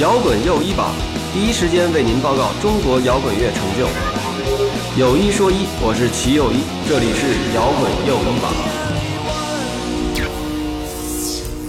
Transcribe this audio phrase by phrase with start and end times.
[0.00, 0.90] 摇滚又一榜，
[1.32, 3.86] 第一时间为您报告中国摇滚乐成就。
[4.98, 8.52] 有一说一，我是齐又一，这里是摇滚又一榜。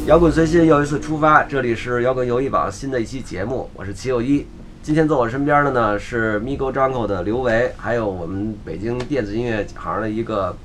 [0.07, 4.43] 摇滚随心又一次出发，这里是摇滚又一榜新的一期节目，我是齐又一。
[4.81, 10.57] 今天坐我身边的呢是 Migo Jungle 的刘维，还有我们北京电子音乐行的一个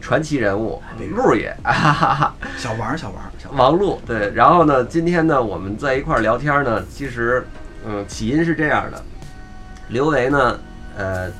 [0.00, 0.82] 传奇人物
[1.14, 2.34] 陆爷，哈哈哈。
[2.56, 4.00] 小王，小王，小王璐。
[4.06, 7.46] 对，然后呢，今天呢，我们在一块儿聊天呢，其实，
[7.86, 9.02] 嗯，起因是这样的，
[9.88, 10.58] 刘维呢，
[10.96, 11.30] 呃，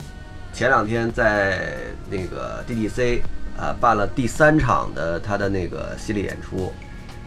[0.52, 1.76] 前两天在
[2.10, 3.20] 那个 DDC
[3.58, 6.72] 啊办了第三场的他的那个系列演出，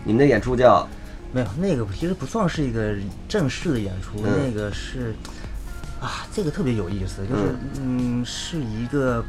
[0.03, 0.87] 你们的演出叫？
[1.33, 2.93] 没有，那个其实不算是一个
[3.29, 5.15] 正式的演出，那个是，
[6.01, 9.23] 啊，这个特别有意思，就是嗯，是一个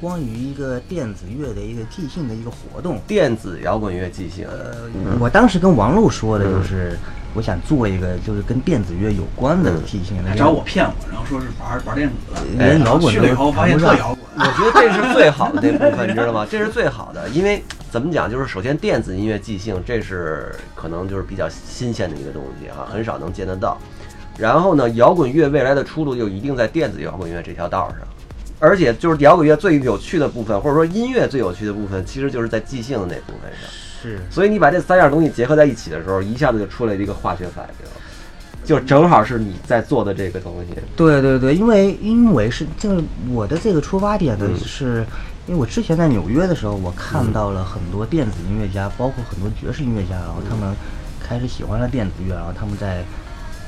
[0.00, 4.46] 关于一个电子乐的一个即兴的一个活动，电子摇滚乐即兴。
[4.48, 4.88] 呃，
[5.20, 6.98] 我当时跟王璐说的就是。
[7.34, 14.18] 我想做一个就是跟电子乐有关的即兴，找我骗我，然后说是玩玩电子的，连摇滚去了以后发现特摇滚。
[14.34, 16.46] 我觉得这是最好的那部分，你知道吗？
[16.50, 23.76] 这是最好的，因为怎么讲，就是首先电子音乐即兴，这是可能就是比较新鲜的一个东西哈，很少能见得到。
[24.38, 27.98] 然后呢，摇滚乐未来的出路就一定在电子摇滚乐这条道上，
[28.60, 33.70] 而且就是摇滚乐最有趣的部分，或者说音乐最有趣的部分，其实就是在即兴的那部分上。
[34.02, 40.74] 是，所以你把这三样东西结合在一起的时候，一下子就出来一个化学反应，就正好是你在做的这个东西。
[40.96, 45.04] 对对对，因为因为是就是我的这个出发点呢，是
[45.46, 50.74] 因为我之前在纽约的时候，我看到了很多电子音乐家，包括很多爵士音乐家，然后他们
[51.20, 53.04] 开始喜欢了电子乐，然后他们在。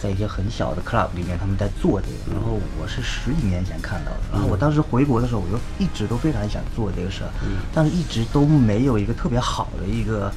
[0.03, 7.31] 在一些很小的 club 里面，他们在做这个，然后我是十几年前看到的，然后我当时回国的时候，我就一直都非常想做这个事儿，
[7.75, 10.33] 但是一直都没有一个特别好的一个，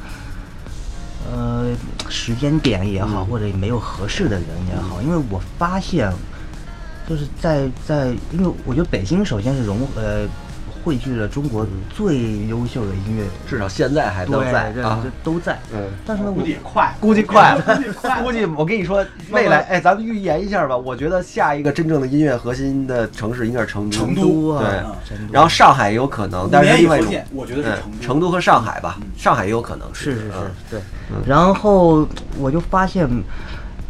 [1.32, 1.74] 呃，
[2.10, 6.12] 时间点也好，或者没有合适的人也好，因为我发现，
[7.08, 10.28] 就是在在，因为我觉得北京首先是融呃。
[10.84, 15.58] 汇聚了中国最优秀的音乐，至少现在还都在啊，都在。
[15.74, 17.58] 嗯，但是呢，估计快，估计快，
[18.22, 20.76] 估计我跟你说，未来，哎，咱们预言一下吧。
[20.76, 24.64] 我觉得下一个真正的音乐核心的城市应该是成都，成都啊，
[25.08, 25.18] 对。
[25.32, 30.32] 然后上海也有可能，但是另外一种，我觉得是成都，成都和上海吧，上海也有可能是是是，
[30.70, 30.82] 对。
[31.26, 32.06] 然后
[32.38, 33.10] 我就发现，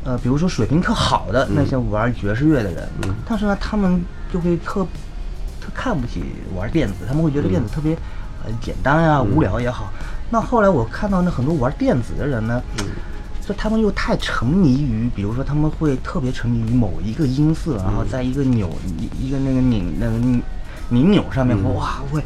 [0.04, 4.00] 呃，比如说水平特好的那些玩爵士乐的人，嗯但是呢，他们
[4.32, 4.86] 就会特。
[5.64, 6.24] 他看不起
[6.56, 7.96] 玩电子，他们会觉得电子特别，
[8.44, 9.92] 呃，简单呀，无聊也好。
[10.30, 12.62] 那后来我看到那很多玩电子的人呢，
[13.46, 20.18] 就他们又太沉迷于，比如说他们会特别沉迷于某一个音色，然后在一个扭一一个那个拧那个
[20.90, 22.22] 拧钮上面，哇，会。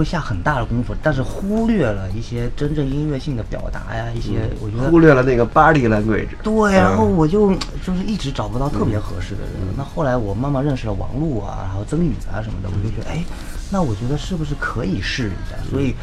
[0.00, 6.28] 会下很大的功夫，但是忽略了一些真正音乐性的表达呀，一些我觉得忽略了那个 body language。
[6.42, 9.50] 对，然后我就就是一直找不到特别合适的人。
[9.76, 13.22] 那后来我慢慢认识了王璐啊，然后曾宇啊什么的，我就觉得，哎，
[13.70, 15.54] 那我觉得是不是可以试一下？
[15.70, 15.94] 所以，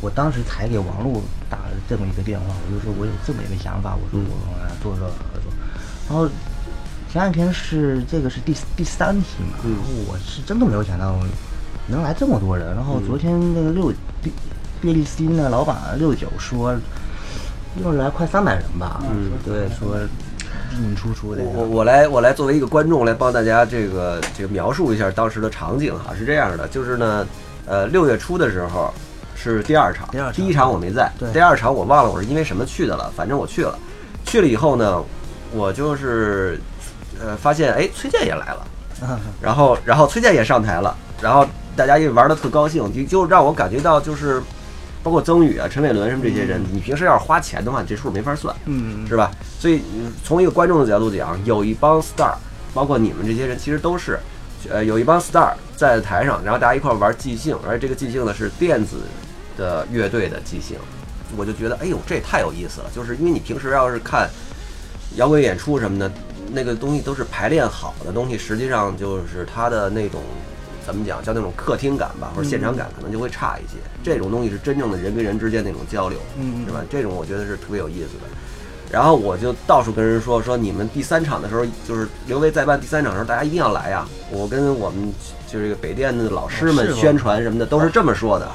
[0.00, 5.52] 我当时才给王璐打了这么一个电话，我就说我有这么一个想法，我说我来做做合作。
[6.08, 6.28] 然后
[7.12, 11.18] 前两天是这个是第第三期嘛，然后我是真的没有想到。
[11.90, 13.92] 能来这么多人，然后昨天那个六
[14.22, 14.32] 毕
[14.80, 16.74] 毕利斯的老板六九说，
[17.82, 19.02] 又来快三百人吧？
[19.10, 19.98] 嗯，对，说
[20.70, 21.42] 进进出出的。
[21.42, 27.26] 我我来我来作为一个观众来帮大家这个这个描述一下当时的场景哈，是这样的，就是呢，
[27.66, 28.92] 呃，六月初的时候
[29.34, 33.78] 是第二场，第二第一场我没在，第二场我忘了我是因为什么去的了，反正我去了，
[34.24, 35.02] 去了以后呢，
[35.52, 36.60] 我就是
[37.20, 38.66] 呃发现哎崔健也来了，
[39.42, 41.46] 然后然后崔健也上台了，然后。
[41.80, 44.38] 大家也玩的特高兴，就就让我感觉到就是，
[45.02, 49.30] 包括曾宇啊、陈伟伦什么这些人，你平时要是花钱的话，你这数没法算，嗯，是吧？
[49.58, 49.80] 所以
[50.22, 52.34] 从一个观众的角度讲，有一帮 star，
[52.74, 54.20] 包括你们这些人，其实都是，
[54.68, 58.98] 呃，有一帮 star 在台上，然后大家一块玩即兴，而且这个即兴呢是电子
[59.56, 60.76] 的乐队的即兴，
[61.34, 62.90] 我就觉得，哎呦，这也太有意思了。
[62.94, 64.28] 就是因为你平时要是看
[65.16, 66.12] 摇滚演出什么的，
[66.52, 70.20] 那个东西都是排练好的东西，实际上就是它的那种。
[70.90, 71.22] 怎么讲？
[71.22, 73.78] 叫那种客厅感吧，或者现场感，可能就会差一些。
[74.02, 76.80] 这种东西是真正的人跟人之间那种交流，嗯，是吧？
[76.90, 78.26] 这种我觉得是特别有意思的。
[78.90, 84.04] 然后我就到处跟人说，说你们第三场的时候，就是刘维再办第三场的时候，大家一定要来呀！
[84.30, 85.12] 我跟我们
[85.46, 88.48] 就是这个北电的老师们宣传什么的，都是这么说的。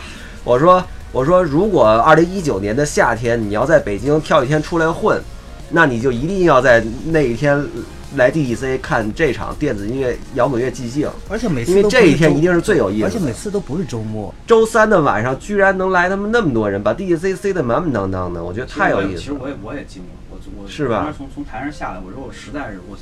[0.44, 0.84] 我说，
[1.14, 5.22] 我说，如果二零一九年的夏天你要在北京跳一天出来混，
[5.70, 7.66] 那你就一定要在那一天。
[8.16, 13.32] 来 DTC 看这场电子音乐摇滚乐即兴，而且每次因为这一天一定是最有意思而且每。
[13.32, 14.34] 次都不是周末。
[14.48, 19.20] 周三的晚上居然能来他们那么多人，把 DTC 塞得满满当当的，我觉得太有意思了。
[19.20, 22.98] 其实我也我也惊了，我我是吧从从台上下来，我说我实在是我。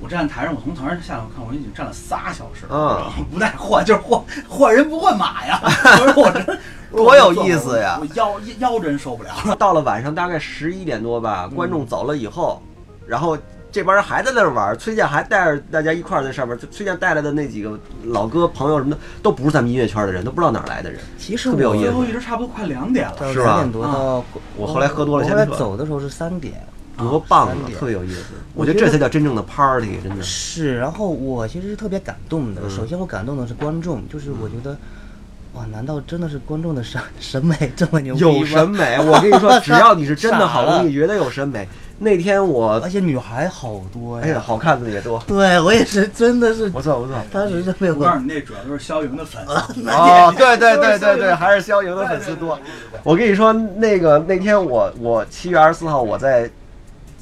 [0.00, 5.60] 我站台上，我从台上下来，我看我已经站了仨小时了，嗯不带换， 就是换换人不换马呀！
[5.62, 6.58] 我说我真
[6.90, 9.54] 多有意思呀我腰腰真受不了了。
[9.54, 12.60] 到了晚上大概十一点多吧，观众走了以后，
[13.06, 13.38] 然后
[13.72, 21.00] 这帮人还在那儿玩，崔健还带着大家一块儿在上面，就崔健带来的那几个老哥朋友什么的，都不是咱们音乐圈的人，都不知道哪儿来的人。
[21.18, 24.24] 其实我特别有意思最后一直差不多快两点了，是吧两点多到，
[24.56, 26.54] 我后来喝多了我后来先走的时候是三点。
[26.98, 28.34] 多棒啊特别有意思。
[28.54, 30.22] 我觉得得这才叫真正的 party，真的。
[30.22, 32.60] 是，然后我其实是特别感动的。
[32.64, 34.76] 嗯首先我感动的是观众，就是我觉得，
[35.54, 38.30] 哇，难道真的是观众的审审美这么牛逼吗？
[38.30, 41.66] 有审美，我跟你说， 只要你是真的好东西，绝对有审美。
[41.98, 44.24] 那天我而，且女孩好多呀。
[44.24, 47.14] 哎呀，好看的也多，对我也是，真的是，不错不错。
[47.30, 49.82] 当时就被我我告诉你，那主要都是肖莹的粉丝。
[49.90, 52.58] 哦，对对对对 对，还是肖莹的粉丝多。
[53.02, 56.50] 我跟你说，那个那天我我七月二十四号我在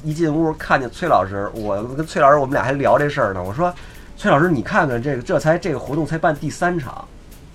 [0.03, 3.43] 一进屋看见崔老师，我跟崔老师我们俩还聊这事儿呢。
[3.43, 3.71] 我说，
[4.17, 7.07] 崔老师你看看这个，这才这个活动才办第三场，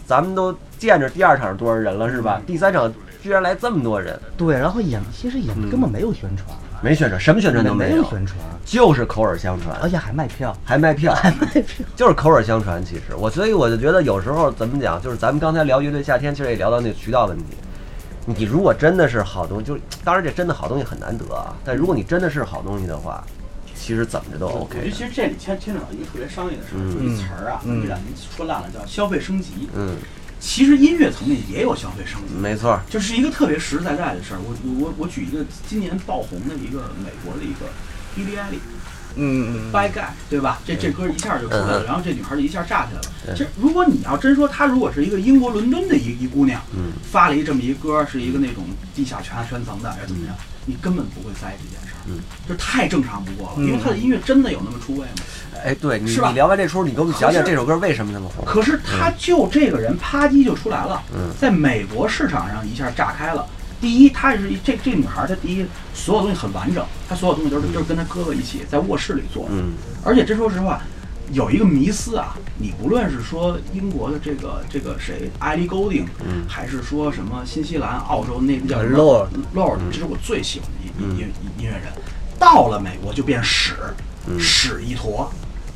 [0.07, 2.41] 咱们都见着第二场是多少人了是吧？
[2.47, 9.91] 第三场居然来这么多人，对，然后也其实也嗯根本没有宣传，没宣传，什么宣传都没有，宣传，就是口耳相传而。
[9.91, 11.85] 且还卖票，还卖票，还卖票。
[11.97, 12.85] 就是口耳相传。
[12.85, 17.45] 其实我，所以我就觉得有时候怎么讲，就是咱们刚才聊乐队夏天，其实也聊到那个渠道问题。
[18.25, 21.57] 你如果真的是好东西，就是当然这真的好东西很难得啊。
[21.65, 23.25] 但如果你真的是好东西的话，
[23.75, 29.69] 其实怎么着都我觉 OK 得其实这里牵牵扯到一个特别商业的事儿，嗯就一词儿啊，嗯这两年说烂了叫消费升级。
[29.75, 29.97] 嗯，
[30.39, 34.41] 其实音乐层面也有消费升级，没错，就是一个特别实实在在的事儿。
[34.41, 37.67] 我我我举一个今年爆红的一个美国的一个
[38.17, 38.61] Billie Eilish。
[39.19, 40.61] 嗯嗯 Bad Guy，对吧？
[40.67, 43.11] 这这歌一下就出来了，然后这女孩就一下炸起来了。
[43.25, 50.37] 对其实，如果你要真说她如果是一个英国伦敦的一一姑娘，嗯，发了一这么一歌，是一个那种地下圈圈层的，还是怎么样，
[50.67, 52.19] 你根本不会在意这件事儿，嗯，
[52.49, 53.55] 就太正常不过了。
[53.59, 55.23] 嗯因为他的音乐真的有那么出位吗？
[55.65, 58.45] 哎，对你是吧你聊完这出，你给我们讲讲这首歌为什么那么火？
[58.45, 63.47] 可是他就这个人，啪叽就出来了，嗯在美国市场上一下炸开了。
[63.81, 69.51] 第一，他是一这这女孩，她第一所有东西很完整，她所有东西都是都是跟她哥哥一起在卧室里做的。
[69.53, 69.73] 嗯
[70.03, 70.81] 而且真说实话，
[71.33, 76.45] 有一个迷思啊，你不论是说英国的这个这个谁艾莉·勾丁，嗯。
[76.49, 81.11] 还是说什么新西兰、澳洲那个叫 Lord Lord，这是我最喜欢的音嗯。
[81.19, 81.93] 音音音乐人。
[82.39, 83.75] 到了美国就变屎，
[84.27, 84.39] 嗯。
[84.39, 85.31] 屎一坨，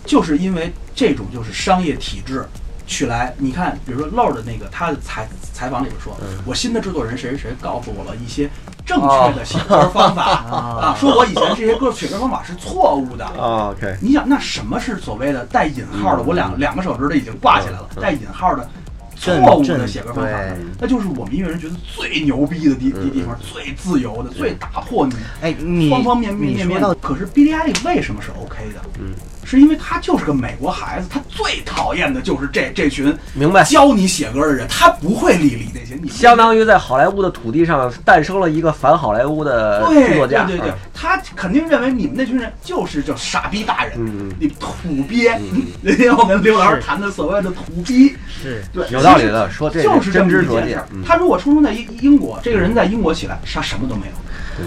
[0.05, 2.44] 就是因为这种就是商业体制。
[2.87, 6.43] 去来，你看，比如说 Lord 的那个他的采采访里边说，嗯。
[6.44, 8.50] 我新的制作人谁谁谁告诉我了一些
[8.90, 16.22] 正确的写歌方法、啊，说我以前这些歌写歌方法是错误的，啊，OK，你想，那什么是所谓的带引号的？
[16.25, 16.26] 嗯。
[16.26, 18.02] 我两两个手指头已经挂起来了，嗯。
[18.02, 18.69] 带引号的
[19.14, 20.31] 错误的写歌方法。
[20.31, 26.81] 对，那就是我们音乐人觉得最牛逼的地地地方，最自由的，最打破你哎，你方方面面面面。
[27.00, 28.81] 可是 Billie Eilish 为什么是 OK 的？
[28.98, 29.14] 嗯，
[29.44, 33.64] 是因为他就是个美国孩子，他最讨厌的就是这这群明白。
[33.64, 45.62] 教你写歌的人，他不会理理那些你相当于在好莱坞的土地上诞生了一个反好莱坞的对作家，对对对啊，他肯定认为你们那群人就是叫傻逼大人，你土鳖嗯。
[45.82, 50.86] 那天我跟刘老师谈的所谓的土逼，是对，有道理的说这就是这么真知灼一件事儿。
[50.90, 54.12] 见嗯他如果出生在英英国，这个人在英国起来，他什么都没有。
[54.56, 54.66] 对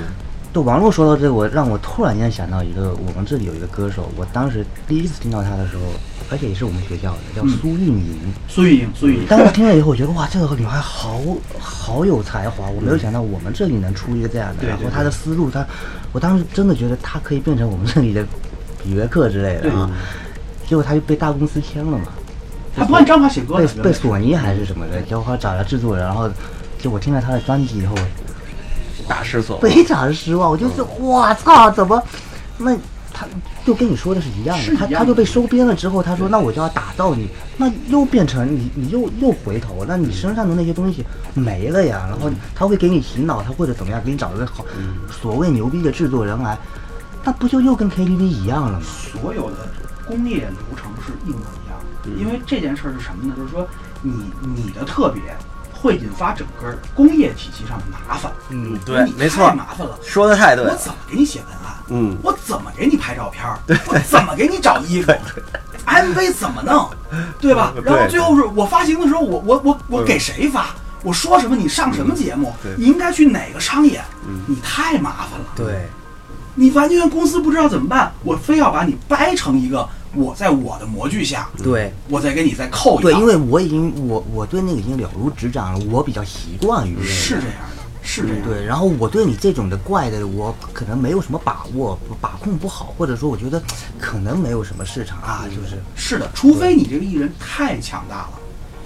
[0.61, 5.81] 网络说到这个，我让我突然间想到一个，我们这里有一个歌手，我当时第一次听到他的时候，
[6.29, 8.15] 而且也是我们学校的，叫嗯苏运莹。
[8.47, 11.19] 苏运莹，苏运莹，当时听了以后，我觉得哇，这个女孩好
[11.59, 14.67] 好有才华，我没有想到我们这里能出一个这样的。
[14.67, 15.65] 然后她的思路，她，
[16.11, 18.23] 我当时真的觉得她可以变成我们这里的
[18.83, 19.89] 比约克之类的啊。
[20.67, 22.05] 结果她就被大公司签了嘛，
[22.75, 26.29] 她不按章法写歌被，被索尼还是什么的，结果找了制作人，然后
[26.79, 27.95] 就我听了她的专辑以后，
[29.07, 29.61] 大失所望。
[29.61, 30.49] 非常失望。
[30.49, 32.01] 我就是我操，怎么
[32.57, 32.75] 那
[33.13, 33.27] 他
[33.63, 42.05] 就跟你说的是一样的，他他就被收编了之后，他说那我就要打造你，那又变成你你又又回头，那你身上的那些东西没了呀。
[42.09, 44.65] 然后他会给你洗脑，他或者怎么样，给你找一个好
[45.11, 46.57] 所谓牛逼的制作人来，
[47.23, 48.85] 那不就又跟 KTV 一样了吗？
[48.85, 49.57] 所有的
[50.07, 52.09] 工业流程是一模一样的。
[52.19, 53.33] 因为这件事儿是什么呢？
[53.37, 53.65] 就是说
[54.01, 55.21] 你你的特别
[55.83, 58.31] 会引发整个工业体系上的麻烦。
[58.49, 59.99] 嗯对你没错太麻烦了。
[60.01, 61.75] 说的太对了，我怎么给你写文案？
[61.89, 63.77] 嗯我怎么给你拍照片对？
[63.87, 65.11] 我怎么给你找衣服
[65.85, 66.89] ？MV 怎么弄？
[67.41, 67.73] 对吧？
[67.83, 70.67] 然后最后是我发行的时候，我我我我给谁发？
[71.03, 71.53] 我说什么？
[71.57, 72.55] 你上什么节目？
[72.77, 74.01] 你应该去哪个商演？
[74.25, 75.45] 嗯你太麻烦了。
[75.53, 75.89] 对，
[76.55, 79.85] 你完全公司不知道怎么办，我非要把你掰成一个
[80.15, 81.91] 我在我的模具下，对。
[82.09, 88.47] 我再给你再扣一对，因为我已经我我对那个已经了如指掌了，我比较习惯于是这样的，是这样的。
[88.47, 93.61] 对，然后我对你这种的怪的，我可能没有什么把握，把控不好，或者说我觉得
[93.99, 95.81] 可能没有什么市场啊，就是。
[95.95, 98.39] 是的，除非你这个艺人太强大了，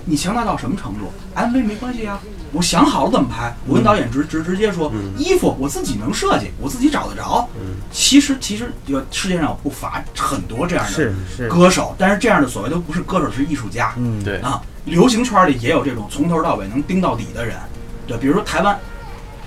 [0.06, 7.48] 你强大到什么程度？MV 没关系啊，我想好了怎么拍，我跟导演直直直接说，衣服我自己能设计，我自己找得着。
[7.92, 13.94] 其实其实有世界上不乏很多这样的是是歌手，但是这样的所谓都不是歌手，是艺术家。
[13.98, 17.56] 嗯，对啊，流行圈里也有这种从头到尾能盯到底的人，
[18.06, 18.78] 对，比如说台湾，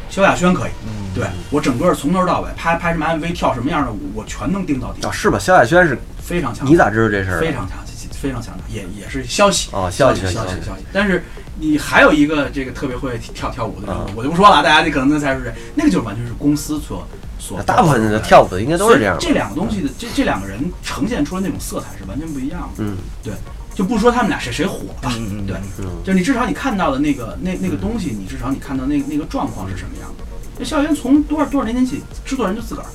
[0.09, 0.71] 萧亚轩可以，
[1.15, 5.39] 对我整个从头到尾拍拍什么 MV，跳什么样的舞，我全能盯到底啊，，是吧？
[5.39, 6.67] 萧亚轩是，非常强。
[6.67, 7.41] 你咋知道这事儿？
[7.41, 7.79] 非常强，
[8.13, 10.85] 非常强大，也也是消息消息消息消息。
[10.93, 11.25] 但是
[11.61, 17.07] 你还有一个这个特别会跳跳舞的我就不说了，大家这可能能猜出谁，那个就是完全是公司所
[17.39, 22.85] 所大部分的跳舞的应该都是这样这两个东西的这这两个人呈现出来那种色彩是完全不一样的。
[22.85, 23.35] 嗯，对，
[23.75, 30.25] 就不说他们俩谁谁火吧，嗯嗯嗯对，嗯就是你至少你看到的那个那那个东西，你至少你看到那个那个状况是什么样的。
[30.59, 32.87] 这校园从多少多少年前起，制作人就自个儿，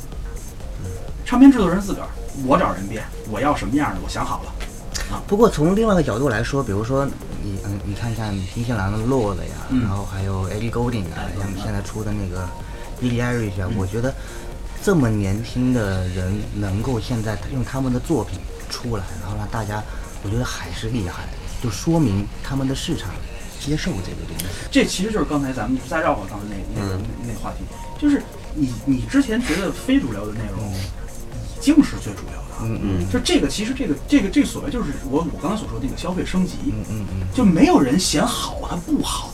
[1.26, 2.08] 唱片制作人自个儿，
[2.46, 4.50] 我找人编，我要什么样的，我想好了。
[5.12, 5.22] 啊。
[5.28, 7.08] 不过从另外一个角度来说，比如说
[7.46, 12.50] 你嗯，你看像新西兰的 Lord 呀，嗯然后还有 Ellie Goulding 啊，像现在出的那个
[13.00, 14.12] Billie Eilish 嗯啊，我觉得
[14.84, 19.84] 这么年轻的人能够现在用他们的作品出来，然后让大家，
[20.24, 21.26] 我觉得还是厉害，
[21.62, 23.12] 就说明他们的市场
[23.60, 24.46] 接受这个东西。
[24.72, 27.64] 这其实就是刚才咱们再绕回刚才那那个那那话题，
[28.02, 28.24] 就是
[28.56, 32.45] 你你之前觉得非主流的内容，已经是最主流的。
[32.62, 39.32] 嗯嗯就这个，其实这个这个这个所谓就是我我刚才所说的那个消费升级，嗯嗯嗯，就没有人嫌好它不好，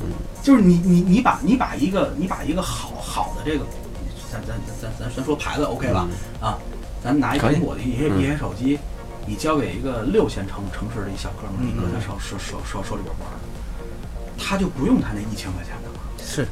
[0.00, 0.06] 嗯。
[0.42, 3.64] 就是你你你把你把一个你把一个好好的这个，
[4.32, 6.06] 咱咱咱咱咱说牌子 OK 吧？
[6.40, 6.58] 啊，
[7.04, 8.18] 咱拿一苹果的一些嗯。
[8.18, 8.78] 一些手机，
[9.26, 13.36] 你交给一个六线城城市的一小哥们儿，你搁他嗯手手手手手里边玩儿，
[14.38, 16.00] 他就不用他那一千块钱的了。
[16.24, 16.48] 是，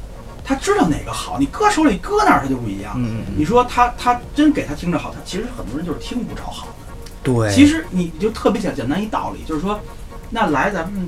[0.49, 2.95] 他知道哪个好，你搁手里搁那儿他就不一样。
[2.97, 6.73] 嗯你说他他真给他听着好，他其实很多人就是听不着好的。
[7.23, 9.79] 对，其实你就特别简简单一道理，就是说，
[10.31, 11.07] 那来咱们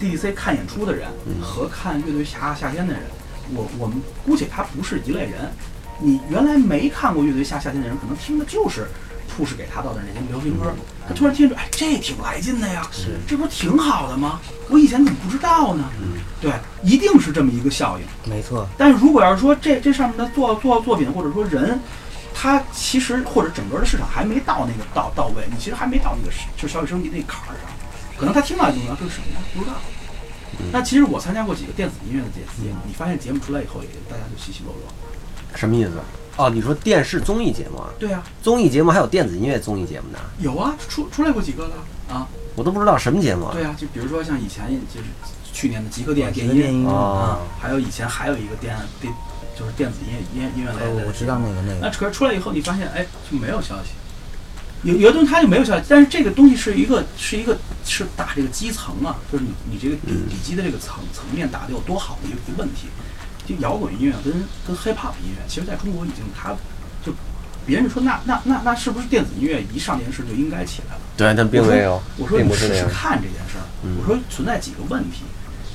[0.00, 1.06] DDC 看演出的人
[1.40, 3.02] 和看乐队夏夏天的人，
[3.54, 5.52] 我我们姑且他不是一类人。
[6.00, 8.88] 你原来没看过乐队夏夏天的人，可能听的就是
[9.40, 10.70] 铺是给他到的那些流行歌，
[11.08, 14.38] 他突然听着，哎，这挺来劲的呀，是这不是挺好的吗？
[14.68, 15.84] 我以前怎么不知道呢？
[16.42, 18.30] 对，一定是这么一个效应。
[18.30, 21.80] 没错，但是如果要是说这这上面的作作作品或者说人，
[22.34, 27.70] 他其实或者整个的市场还没到那个到到位，你其实还没到那个是就是消费升级那坎儿上，
[28.18, 29.40] 可能他听到一个东西，这是什么呀？
[29.54, 29.76] 不知道。
[30.70, 34.92] 那其实我参加过几个电子音乐的节节目，你发现节目出来以后，也大家就稀稀落落。
[35.54, 35.92] 什么意思？
[36.36, 37.90] 哦，你说电视综艺节目啊？
[37.98, 40.18] 对啊，综艺节目还有电子音乐综艺节目呢？
[40.38, 41.74] 有啊，出出来过几个了
[42.08, 42.26] 啊。
[42.56, 43.52] 我都不知道什么节目啊。
[43.52, 45.06] 对啊，就比如说像以前就是
[45.52, 49.12] 去年的极客电极电音啊哦，还有以前还有一个电电
[49.58, 53.90] 就是电子音乐音乐音乐类的，呃我知道那个那个那个，可是出来以后，你发现哎就没有消息，
[54.82, 62.86] 有有的东西它就没有消息，但是这个东西是一个是一个是打这个基层啊，就是你你这个底底基的这个层层面打的有多好的一个一个问题。
[63.54, 64.32] 就摇滚音乐跟
[64.66, 66.50] 跟 hip hop 音乐，其实在中国已经它
[67.04, 67.12] 就
[67.66, 71.00] 别人说那那那那是不是电子音乐一上电视就应该起来了？
[71.16, 72.86] 对，但并没有，我说你试试。
[72.86, 75.22] 看这件事儿，嗯我说存在几个问题，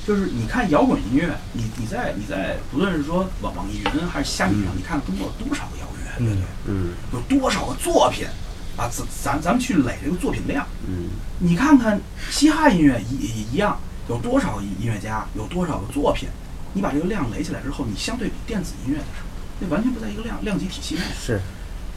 [0.05, 8.25] 就是你看摇滚音乐，你你在你在不论是说网网易云还是虾米上，你看中国有多少个摇滚乐乐队，嗯有多少个作品
[8.77, 8.89] 啊？
[8.89, 11.99] 咱咱咱们去垒这个作品量，嗯你看看
[12.31, 13.77] 嘻哈音乐也也一样，
[14.09, 16.27] 有多少个音乐家，有多少个作品，
[16.75, 19.27] 你把这个量垒起来之后，你相对比电子音乐的时候，
[19.59, 21.01] 那完全不在一个量量级体系内。
[21.19, 21.41] 是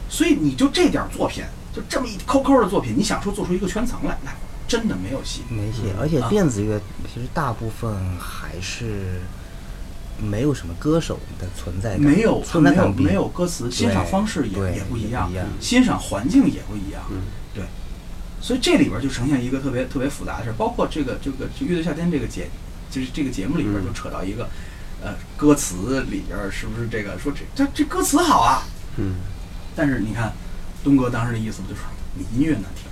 [0.09, 1.45] 所以你就这点儿作品，
[1.75, 4.31] 就这么一抠抠的作品，你想说做出一个圈层来，那
[4.67, 5.43] 真的没有戏。
[5.51, 6.81] 没戏，而且电子乐
[7.13, 9.21] 其实大部分还是
[10.23, 17.03] 没有什么歌手的存在感，没有没有存在感没有歌词，欣赏方式也也不一样一样，欣赏环境也不一样。
[17.11, 17.23] 嗯
[17.55, 17.65] 对，
[18.41, 22.49] 所以这里边就呈现一个特别特别复杂的事儿，包括这个这个《乐队夏天》这个节，
[22.91, 24.49] 就是这个节目里边就扯到一个，
[25.03, 28.63] 呃，歌词里边儿是不是这个说这这这歌词好啊？
[28.97, 29.15] 嗯
[29.77, 30.33] 但是你看，
[30.83, 31.83] 东哥当时的意思不就是
[32.15, 32.85] 你音乐难听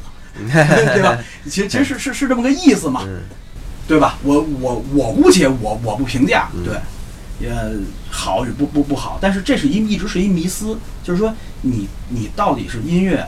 [0.55, 1.19] 了， 对吧？
[1.45, 3.03] 其实其实是是是这么个意思嘛。
[3.07, 3.23] 嗯
[3.89, 4.19] 对吧？
[4.25, 6.75] 我我我姑且我我不评价，嗯对，
[7.39, 7.55] 也
[8.11, 11.33] 好与不不不好，但是这是一一直是一迷思，就是说
[11.63, 13.25] 你你到底是音乐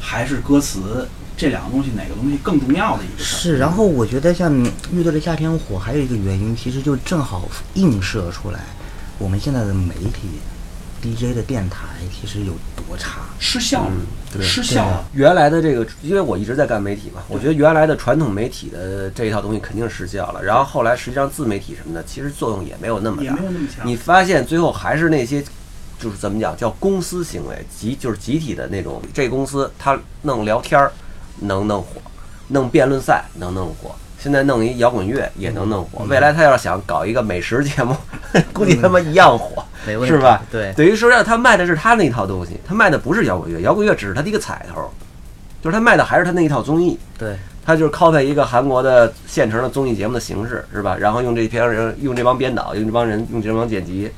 [0.00, 1.08] 还是歌词
[1.42, 3.54] 这两个东西哪个东西更重要的一个事儿？
[3.54, 4.56] 是，然后我觉得像
[4.92, 8.60] 乐队的夏天火，还有一个原因，其实就正好映射出来
[9.18, 10.38] 我们现在的媒体
[11.02, 11.78] DJ 的电台
[12.14, 13.22] 其实有多差。
[13.40, 15.04] 失效了，嗯对失效了。
[15.14, 20.40] 原来的这个，因为我一直在干媒体嘛，我觉得原来的传统媒体的这一套东西肯定失效了。
[20.44, 23.44] 然后后来实际上自媒体什么的，其实作用也没有那么大也没。
[23.44, 23.84] 有那么强。
[23.84, 25.42] 你发现最后还是那些，
[25.98, 29.02] 就是怎么讲，叫公司行为，集就是集体的那种。
[29.12, 30.92] 这公司他弄聊天儿
[31.40, 32.00] 能弄火，
[32.48, 36.04] 弄辩论赛能弄火，现在弄一摇滚乐也能弄火。
[36.08, 37.96] 未来他要是想搞一个美食节目，
[38.52, 39.64] 估计他妈一样火。
[40.06, 40.40] 是吧？
[40.48, 44.88] 对，等于说让他卖的是他那一套东西，他卖的不是摇滚乐，摇滚乐只是他的一个彩头，
[45.60, 47.36] 就是他卖的还是他那一套综艺，对，
[47.66, 50.96] 他就是 copy 一个韩国的现成的综艺节目的形式，是吧？
[50.96, 54.08] 然后用这批人，用这帮编导，用这帮人，用这帮剪辑。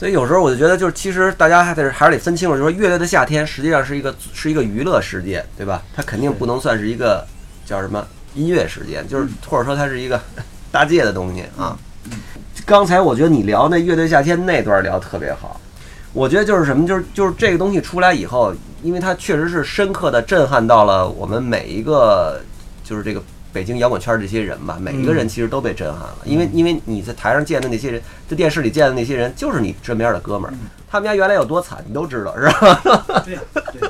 [0.00, 5.82] 所以有时候我就觉得，就是其实大家还得还是得分清楚，就是说乐队的夏天实际上是一个是一个娱乐事件，对吧？
[5.94, 7.22] 它肯定不能算是一个
[7.66, 8.02] 叫什么
[8.34, 10.18] 音乐事件，就是或者说它是一个
[10.72, 11.76] 搭界的东西啊。
[12.64, 15.60] 刚才我觉得你聊那乐队夏天那段聊得特别好，
[16.14, 22.40] 我觉得就是什么，就是就是这个东西出来以后，因为它确实是深刻的震撼到了我们每一个，
[22.82, 30.54] 就是这个北京摇滚圈这些人吧，每一个人其实都被震撼了，因为因为你在台上见的那些人，在电视里见的那些人，就是你身边的哥们儿，
[30.90, 33.24] 他们家原来有多惨，你都知道是吧？
[33.24, 33.38] 对，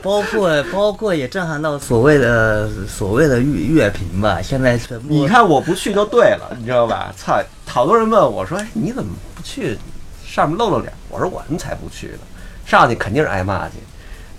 [0.00, 7.12] 包括包括也震撼到所谓的所谓的乐乐评吧，现在全部你看我不去就对了，你知道吧？
[7.18, 9.78] 操，好多人问我说，哎，你怎么不去
[10.26, 10.92] 上面露露脸？
[11.08, 12.18] 我说我们才不去呢，
[12.64, 13.74] 上去肯定是挨骂去。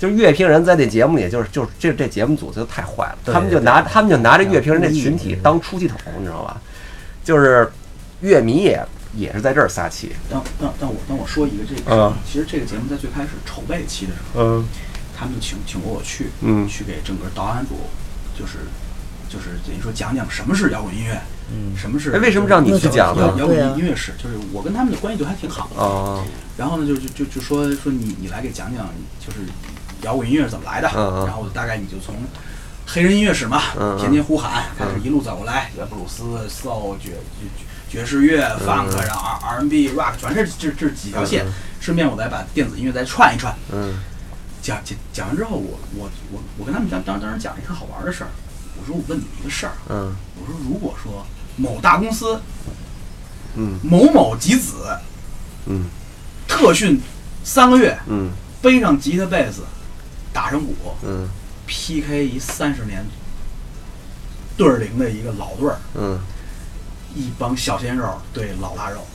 [0.02, 6.60] 就是乐评人在这节目里，就是就是这这节目组就太坏了，他们就拿他们就拿着乐评人这群体当出气筒，你知道吧？
[7.24, 7.72] 就是
[8.22, 8.84] 乐迷也
[9.16, 14.66] 也是在这儿撒气，但但但我但我说一个这个事嗯儿，其实这个节目在最开始筹备期的时候，嗯
[15.16, 17.76] 他们请请过我去，嗯去给整个导演组，
[18.36, 18.58] 就是
[19.30, 21.22] 就是等于说讲讲什么是摇滚音乐，
[21.54, 25.80] 嗯什么是哎为什么让你去讲呢摇摇滚音乐史，就是我跟他们的关系就还挺好的。
[25.80, 26.26] 哦
[26.58, 28.88] 然后呢，就就就就说说你你来给讲讲，
[29.20, 29.40] 就是
[30.04, 30.88] 摇滚音乐是怎么来的，
[31.26, 32.16] 然后大概你就从
[32.88, 33.62] 黑人音乐史嘛，
[33.98, 37.48] 天天呼喊开始一路走过来，布鲁斯、soul、爵爵
[37.90, 41.46] 爵士乐、funk，然后 R R&B、rock，全是这这几条线。
[41.80, 43.56] 顺便我再把电子音乐再串一串。
[43.72, 43.96] 嗯。
[44.62, 48.30] 讲讲讲完之后，我我我我跟他们讲当当时讲一个好玩的事儿，
[48.80, 50.16] 我说我问你们一个事儿，嗯。
[50.36, 52.40] 我说如果说某大公司
[53.56, 53.80] 嗯。
[53.84, 54.98] 某某吉子
[55.66, 55.86] 嗯。
[56.48, 57.02] 特训
[57.44, 58.32] 三个月，嗯。
[58.62, 59.64] 背上吉他贝斯，
[60.34, 61.28] 打上鼓嗯
[61.68, 63.06] ，PK 一三十年
[64.58, 66.20] 对儿零的一个老对儿，嗯，
[67.16, 69.06] 一帮小鲜肉对老腊肉，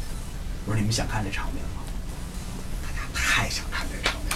[0.66, 1.82] 我说你们想看这场面吗？
[2.82, 4.30] 大家太想看这场面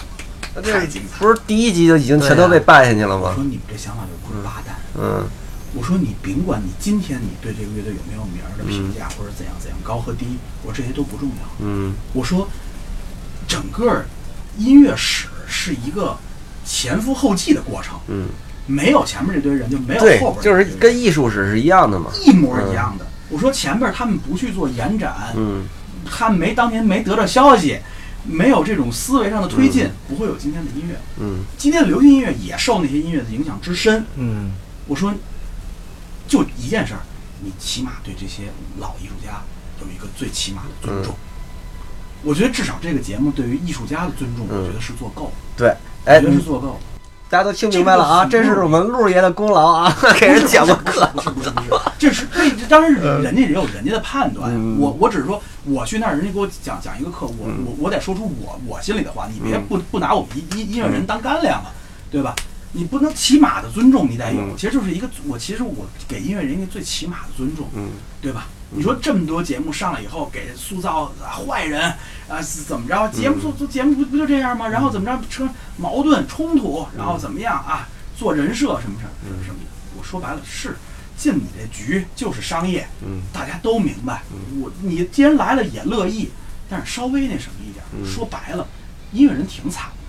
[0.55, 1.19] 了，太精彩了。
[1.19, 3.43] 不是第一集就已经全都被败下去了吗我说？
[3.43, 4.75] 你们这想法就不是王八蛋。
[4.97, 5.27] 嗯
[5.73, 11.35] 我说你甭管你今天你对这个乐队有没有名儿的评价，或者怎样怎样高和低，我说这些都不重要。
[11.59, 12.45] 嗯我说
[13.47, 14.03] 整个
[14.57, 16.17] 音乐史是一个
[16.65, 18.27] 前赴后继的过程，嗯，
[18.67, 22.11] 没有前面这堆人就没有后边，就是跟艺术史是一样的嘛。
[22.25, 23.05] 一模一样的。
[23.29, 25.63] 我说前边他们不去做延展，嗯
[26.05, 27.79] 他们没当年没得到消息，
[28.23, 30.95] 没有这种思维上的推进，不会有今天的音乐。
[31.19, 34.05] 嗯今天的流行音乐也受那些音乐的影响之深。
[34.15, 34.51] 嗯
[34.87, 35.13] 我说，
[36.27, 36.99] 就一件事儿，
[37.43, 38.43] 你起码对这些
[38.79, 39.41] 老艺术家
[39.79, 41.15] 有一个最起码的尊重。
[42.23, 45.73] 我觉得至少这个节目对于艺术家的尊重，嗯我觉得是做够了，对，
[46.05, 46.77] 哎我觉，得是做够。
[47.29, 51.09] 大家都听明白了啊，这这个是我们陆爷的功劳啊， 给人讲过课。
[51.13, 54.51] 不是不是不是，这是这这当然是人家也有人家的判断。
[54.53, 61.71] 嗯我我只是说，我去那儿，人家给我讲讲一个课，我嗯我我得说出我我心里的话，你别嗯不不拿我们音音音乐人当干粮啊，
[62.11, 62.35] 对吧？
[62.73, 67.89] 你不能起码的尊重你得有，嗯其实就是一个我其实我给音乐人一个最起码的尊重，嗯
[68.21, 68.47] 对吧？
[68.73, 71.93] 你说这么多节目上来以后，给塑造啊坏人
[72.29, 73.07] 啊是怎么着？
[73.09, 74.67] 节目做做节目不不就这样吗？
[74.69, 77.89] 然后怎么着车矛盾冲突，然后怎么样啊？
[78.17, 79.65] 做人设什么什么什么什么的。
[79.97, 80.77] 我说白了是
[81.17, 84.23] 进你这局就是商业，嗯大家都明白。
[84.61, 86.29] 我你既然来了也乐意，
[86.69, 87.87] 但是稍微那什么一点儿。
[87.93, 88.65] 嗯说白了，
[89.11, 90.00] 音乐人挺惨的，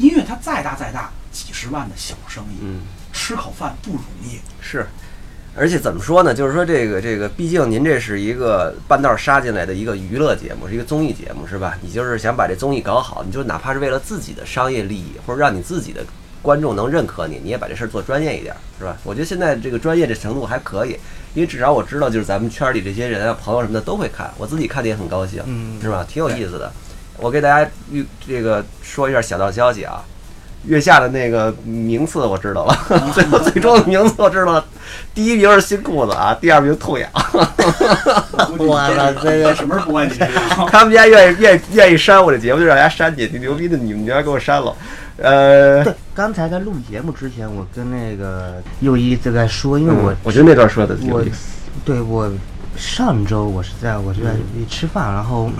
[0.00, 2.80] 音乐它再大再大，几十万的小生意，嗯，
[3.12, 4.40] 吃口饭不容易。
[4.60, 4.86] 是。
[5.56, 6.32] 而且怎么说呢？
[6.32, 11.76] 就是说这个这个，毕竟您这是一个半道杀进来的一个娱乐节目，是一个综艺节目，是吧？
[11.82, 16.02] 你就是想把这综艺搞好，你就哪怕是为了自己的商业利益，或者让你自己的
[16.40, 18.96] 观众能认可你，你也把这事儿做专业一点，是吧？
[19.02, 20.90] 我觉得现在这个专业这程度还可以，
[21.34, 26.06] 因为至少我知道，就是咱们圈里这些人啊、朋友什么的都会看，我自己看的也很高兴，嗯是吧？
[26.08, 26.72] 挺有意思的。
[27.20, 30.02] 我给大家预这个说一下小道消息啊，
[30.66, 32.76] 月下的那个名次我知道了，
[33.14, 34.64] 最后最终的名次我知道了，
[35.14, 37.08] 第一名是新裤子啊，第二名痛痒。
[38.58, 40.12] 我操这个什么时候不关你？
[40.70, 44.74] 他们家愿意愿意愿意删我这节目，就让人家删去，挺牛逼的，你们家给我删了。
[45.18, 51.48] 呃，对，刚才在录节目之前，我跟那个右一在在说，因为我、嗯我觉得那段说的有我意思。
[51.84, 52.30] 对我
[52.76, 54.30] 上周我是在我是在
[54.68, 55.50] 吃饭，然后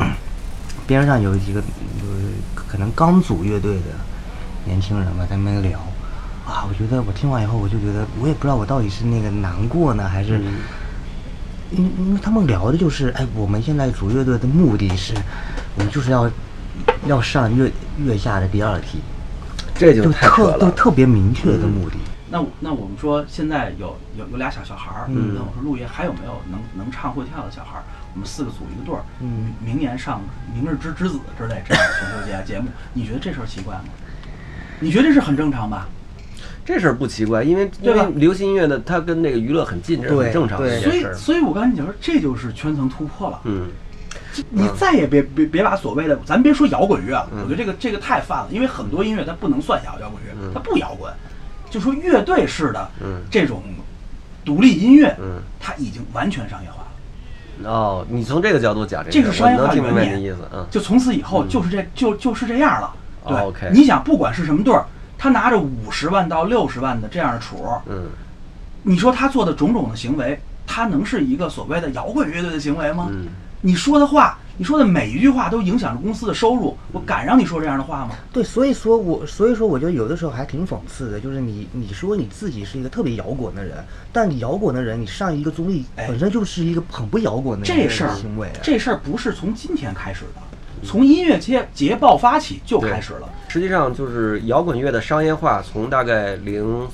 [0.91, 3.87] 边上有几个就是可能刚组乐队的
[4.65, 5.79] 年轻人嘛，在那边聊
[6.45, 10.39] 啊，我觉得我听完以后，我就觉得我也不知道我到底是那个难过呢，还是。
[10.39, 10.59] 嗯
[11.73, 15.15] 因因为他们聊的就是，哎，我们现在组乐队的目的是，
[15.77, 16.29] 我们就是要
[17.07, 18.99] 要上月月下的第二梯，
[19.73, 20.59] 这就就太可了。
[20.59, 21.95] 特就特别明确的目的。
[22.29, 27.85] 那那我们说现在有有有俩小小孩儿，嗯那我说陆爷还有没有能能唱会跳的小孩儿？
[28.15, 30.21] 我们四个组一个队儿，嗯明年上
[30.55, 33.85] 《明日之之子》之类这样的选秀节节目， 你觉得这事儿奇怪吗？
[34.81, 35.89] 你觉得这是很正常吧？
[36.65, 41.15] 这事儿不奇怪，因为因对吧为流行音乐的它跟那个娱乐很近，这是很正常的所以一件事儿。
[41.15, 43.41] 所以我刚才你讲说，这就是圈层突破了。
[43.45, 43.69] 嗯，
[44.51, 51.13] 你再也别别别把所谓的，咱别说摇滚乐了，嗯我觉得这个这个太泛了，因为很多音乐它不能算摇摇滚乐，嗯它不摇滚，
[51.71, 53.63] 就说乐队式的嗯这种
[54.45, 56.80] 独立音乐，嗯它已经完全商业化了。
[57.65, 62.93] 哦，你从这个角度讲这是商业化原理你意思，嗯，就从此以后就是这就就是这样了。
[63.27, 63.71] 对，哦，OK。
[63.73, 64.85] 你想不管是什么队儿，
[65.19, 68.09] 他拿着五十万到六十万的这样的储，嗯，
[68.83, 73.09] 你说他做的种种的行为，他能是一个所谓的摇滚乐队的行为吗？
[73.11, 73.27] 嗯。
[73.63, 78.11] 你说的话，你说的每一句话都影响着公司的收入，我敢让你说这样的话吗？
[78.31, 88.61] 对，所以说我所以说我觉得有的时候还挺讽刺的，就是你你说你自己是一个特别摇滚的人，但你摇滚的人，你上一个综艺哎本身就是一个很不摇滚的这事儿行为啊。
[88.63, 93.27] 这事儿不是从今天开始的，从音乐节节爆发起就开始了。
[93.49, 96.87] 实际上就是摇滚乐的商业化，从大概零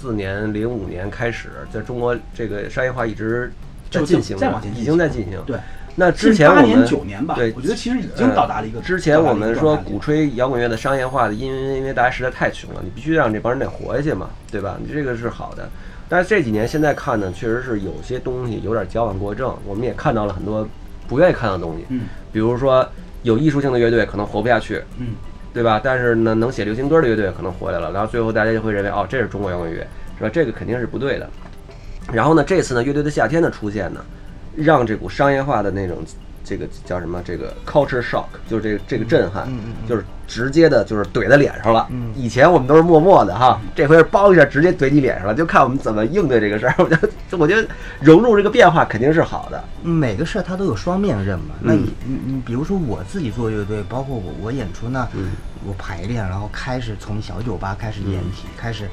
[0.00, 3.52] 四年、零五年开始，在中国这个商业化一直
[3.92, 5.40] 在进行着再往前，已经在进行。
[5.46, 5.56] 对，
[5.94, 8.80] 那之前我们八年九年吧，对，我觉得其实已经到达了一个。
[8.80, 14.78] 之前我们说鼓吹摇滚乐的商业化的，因为因为大家实在太穷了，你必须让这帮人得活下去嘛，对吧？
[14.82, 15.68] 你这个是好的。
[16.08, 20.66] 但是这几年现在看呢，确实是有些东西有点矫枉过正，我们也看到了很多
[21.08, 22.02] 不愿意看到的东西，嗯
[22.32, 22.86] 比如说
[23.22, 25.08] 有艺术性的乐队可能活不下去，嗯，
[25.52, 25.80] 对吧？
[25.82, 29.86] 但是呢，能写流行歌的乐队可能活下来了，然后最后大家就会认为，哦，这是中国摇滚乐，
[30.18, 30.30] 是吧？
[30.32, 31.28] 这个肯定是不对的。
[32.10, 34.04] 然后呢，这次呢，乐队的夏天的出现呢，
[34.56, 35.98] 让这股商业化的那种
[36.44, 37.22] 这个叫什么？
[37.24, 39.48] 这个 culture shock，就是这个这个震撼，
[39.88, 41.86] 就是直接的，就是怼在脸上了。
[41.90, 46.74] 嗯以前我们都是默默的哈，这回是包一下直接怼你脸上了，就看我们怎么应对这个事儿。
[46.82, 47.66] 我觉得，我觉得
[48.00, 49.62] 融入这个变化肯定是好的。
[49.82, 51.54] 每个事儿它都有双面刃嘛。
[51.60, 55.30] 那嗯你你你比如说我自己做乐队，包括我我演出呢，嗯
[55.64, 58.86] 我排练，然后开始从小酒吧开始演起，开始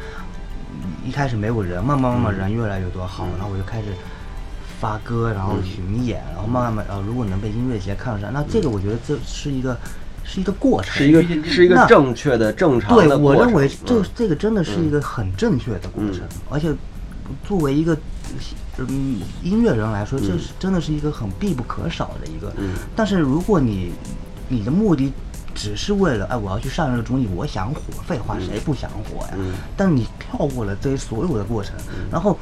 [0.83, 3.85] 嗯一开始没有人，慢慢慢慢人越来越多，好，然后我就开始
[4.79, 9.77] 发歌，然后巡演，然后慢慢慢，呃，如果能被音乐节看上，那这个我觉得这是一个
[10.23, 13.41] 是一个过程，是一个是一个那正确的正常对，的过程。
[13.41, 16.73] 我认为这嗯这个真的是一个很正确的过程，而且
[17.45, 17.97] 作为一个
[18.77, 22.53] 嗯音乐人来说，这是真的是一个很必不可少的一个。
[22.57, 23.91] 嗯但是如果你
[24.47, 25.11] 你的目的
[25.53, 29.33] 只是为了哎我要去上这个综艺，我想火，废话谁不想火呀？
[29.37, 31.75] 嗯但你跳过了这些所有的过程，
[32.09, 32.37] 然后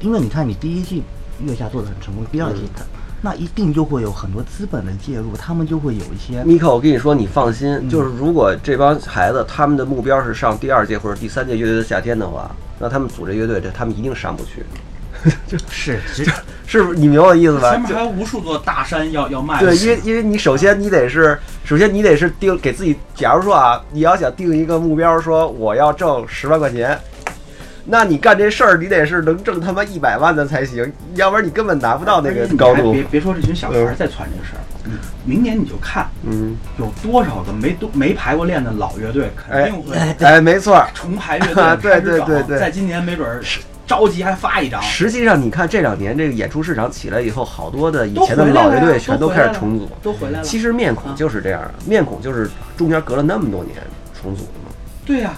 [0.00, 1.02] 因为你看你第一季
[1.46, 2.82] 月下做的很成功，第二季它。
[3.22, 14.64] 那一定就会有很多资本的介入，他们就会有一些米可，我跟你说，你放心，嗯就是如果这帮孩子他们的目标是上第二届或者第三届乐队的夏天的话，那他们组这乐队，这他们一定上不去，
[15.46, 16.24] 就 是其
[16.66, 16.98] 是不是？
[16.98, 17.76] 你明白我意思吧？
[17.76, 26.98] 就前面还有无数座大山要要迈对，因为因为你首先你得是，首先你得是定给自己，假如说啊，你要想定一个目标，说我要挣十万块钱，
[27.84, 33.02] 那你干这事儿，你得是能挣他妈一百万的才行，要不然你根本达不到那个高度别。
[33.04, 34.92] 别说这群小孩儿嗯在传这个事儿，你
[35.24, 40.84] 明年你就看嗯，有多少个没都没排过练的老乐队，肯定会哎，没错。
[40.94, 43.42] 重排乐队 对对对对在今年没准儿
[43.86, 44.80] 着急还发一张。
[44.82, 49.88] 实际上，你看这两年这个演出市场起来以后，好多的以前的老乐队全都开始重组。
[50.00, 50.44] 都回来了。
[50.44, 53.76] 其实面孔就是这样，面孔就是中间隔了那么多年
[54.20, 54.72] 重组的嘛，
[55.04, 55.32] 对呀、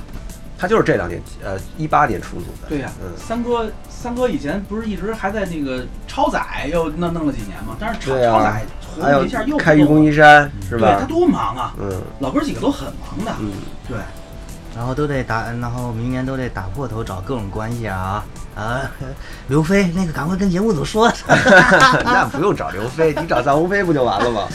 [0.62, 2.68] 他就是这两年，呃，一八年出组的。
[2.68, 7.77] 对呀、嗯，三哥三哥以前不是一直还在那个超载又弄弄了几年吗？
[7.81, 11.05] 但是超对啊超载红还有了一下又开愚公移山是吧对他？
[11.07, 13.33] 多忙啊，嗯老哥几个都很忙的。
[13.40, 13.51] 嗯，
[13.88, 13.96] 对，
[14.77, 18.83] 然后都得打，然后明年都得打破头找各种关系啊啊！
[19.48, 21.12] 刘飞，那个赶快跟节目组说。
[22.05, 24.46] 那不用找刘飞， 你找臧鸿飞不就完了吗？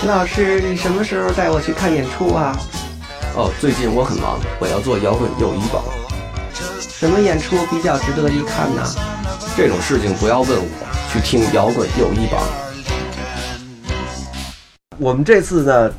[0.00, 2.56] 秦老师，你什么时候带我去看演出啊？
[3.34, 5.82] 哦，最近我很忙，我要做摇滚友谊榜。
[6.52, 8.82] 什么演出比较值得一看呢？
[9.56, 10.68] 这种事情不要问我，
[11.10, 12.42] 去听摇滚友谊榜。
[14.98, 15.90] 我们这次呢，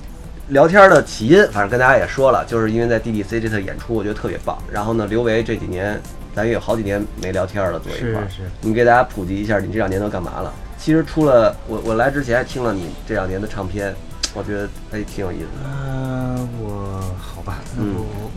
[0.50, 4.56] 聊天的起因，反正跟大家也说了，就是因为在 DDC 这次演出，我觉得特别棒。
[4.72, 6.00] 然后呢，刘维这几年，
[6.36, 8.30] 咱也有好几年没聊天了，坐一块儿。
[8.30, 10.54] 是是你给大家普及一下，你这两年都干嘛了？
[10.78, 13.91] 其实除了我，我来之前还听了你这两年的唱片，
[14.34, 15.69] 我觉得哎挺有意思的。
[15.69, 18.32] 呃，我好吧，我我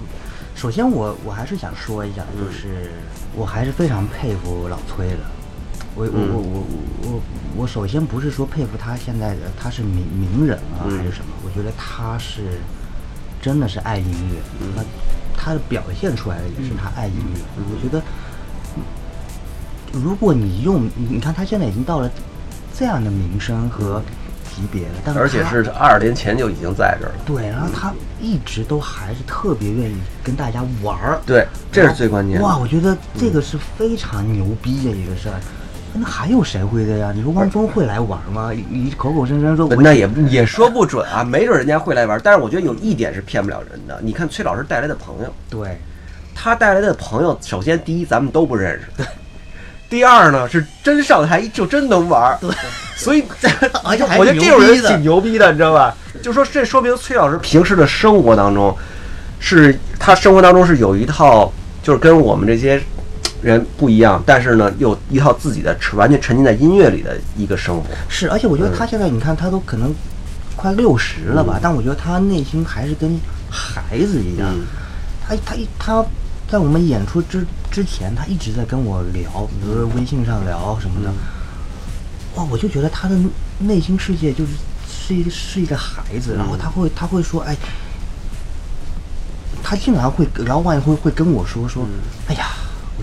[0.55, 2.91] 首先我我还是想说一下，就是
[3.35, 5.19] 我还是非常佩服老崔的。
[5.95, 6.65] 我我嗯我我
[7.11, 7.23] 我
[7.57, 12.59] 我首先不是说佩服他现在的他是名名人啊嗯还是什么，我觉得他是
[13.41, 14.85] 真的是爱音乐，嗯那
[15.35, 17.41] 他的表现出来的也是他爱音乐。
[17.57, 18.03] 嗯我觉得
[19.93, 22.11] 如果你用你你看他现在已经到了
[22.79, 24.03] 这样的名声和
[24.57, 27.15] 级别的，但是而且是二十年前就已经在这儿了。
[27.27, 31.21] 对，然后他一直都还是特别愿意跟大家玩儿。
[31.27, 32.43] 对，这是最关键的。
[32.43, 35.35] 哇，我觉得这个是非常牛逼的一个事儿。
[35.93, 37.13] 那还有谁会的呀？
[37.15, 38.51] 你说汪峰会来玩吗？
[38.51, 42.19] 你你口口声声说我那也也说不准啊，没准人家会来玩。
[42.25, 44.01] 但是我觉得有一点是骗不了人的。
[44.03, 45.79] 你看崔老师带来的朋友，对
[46.35, 49.05] 他带来的朋友，首先第一咱们都不认识，
[49.89, 52.51] 第二呢是真上台就真能玩，对，
[52.97, 53.25] 所以
[53.85, 55.95] 而且我觉得这种人挺牛逼的，你知道吧？
[56.23, 58.77] 就说这说明崔老师平时的生活当中，
[59.39, 62.83] 是他生活当中是有一套，就是跟我们这些
[63.43, 67.85] 人不一样，但是呢，有一套自己的完全沉浸在音乐里的一个生活。
[68.09, 69.95] 是，而且我觉得他现在你看他都可能
[70.57, 73.21] 快六十了吧，嗯但我觉得他内心还是跟
[73.51, 74.49] 孩子一样。
[74.53, 74.67] 嗯
[75.29, 76.05] 他他他
[76.49, 81.13] 在我们演出之之前，他一直在跟我聊，比如说微信上聊什么的。
[82.37, 83.19] 哇，我就觉得他的
[83.59, 84.53] 内心世界就是
[84.89, 87.57] 是一个是一个孩子，然后他会他会说，哎，
[89.63, 91.87] 他竟然会聊完会会跟我说说，
[92.29, 92.47] 哎呀。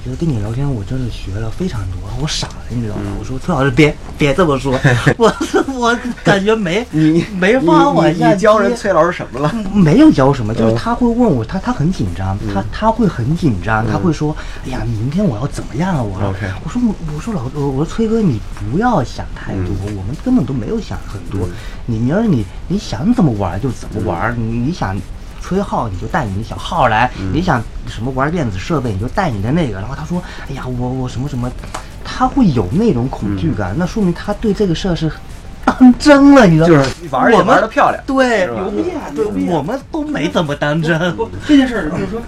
[0.06, 3.04] 我觉得跟你聊天，我真是学了非常多，我傻了，你知道吗？
[3.18, 4.78] 我说崔老师，别别这么说，
[5.16, 5.34] 我
[5.76, 9.50] 我感觉没你没法往你教人崔老师什么了？
[9.74, 14.36] 没有教什么，就是嗯他会问我，他他很紧张，他他会很紧张，他会说，
[14.66, 16.04] 哎呀，明天我要怎么样啊？
[16.04, 16.20] 我
[16.66, 21.48] 我说我我说老我我说崔哥，你不要想太多，我们根本都没有想很多，
[21.86, 24.98] 你明儿你你想怎么玩就怎么玩，你你想。
[25.44, 29.74] 吹号你就带你的小号来，你想什么玩电子设备你就带你的那个。
[29.80, 31.52] 然后他说：“哎呀，我我什么什么，
[32.04, 35.12] 他会有那种恐惧感，那说明他对这个事儿是
[35.66, 36.76] 当真了，你知道吗？
[36.76, 39.12] 就是玩儿也玩得漂亮对，牛逼啊！
[39.14, 41.16] 对牛逼啊我们都没怎么当真。
[41.16, 42.22] 不，这件事儿就是说，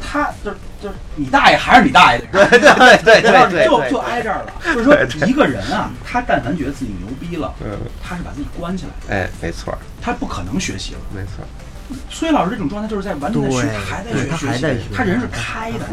[0.00, 4.52] 他就是就是你大爷还是你大爷，对对对对对对就就挨这儿了。
[4.64, 7.70] 就是说，一个人啊，他但凡觉得自己牛逼了，嗯
[8.02, 11.00] 他是把自己关起来，哎，没错，他不可能学习了。
[11.14, 11.44] 没错
[11.92, 11.96] 儿。
[12.10, 15.86] 崔老师这种状态就是在完全在学，对还在学他还在学他人是开的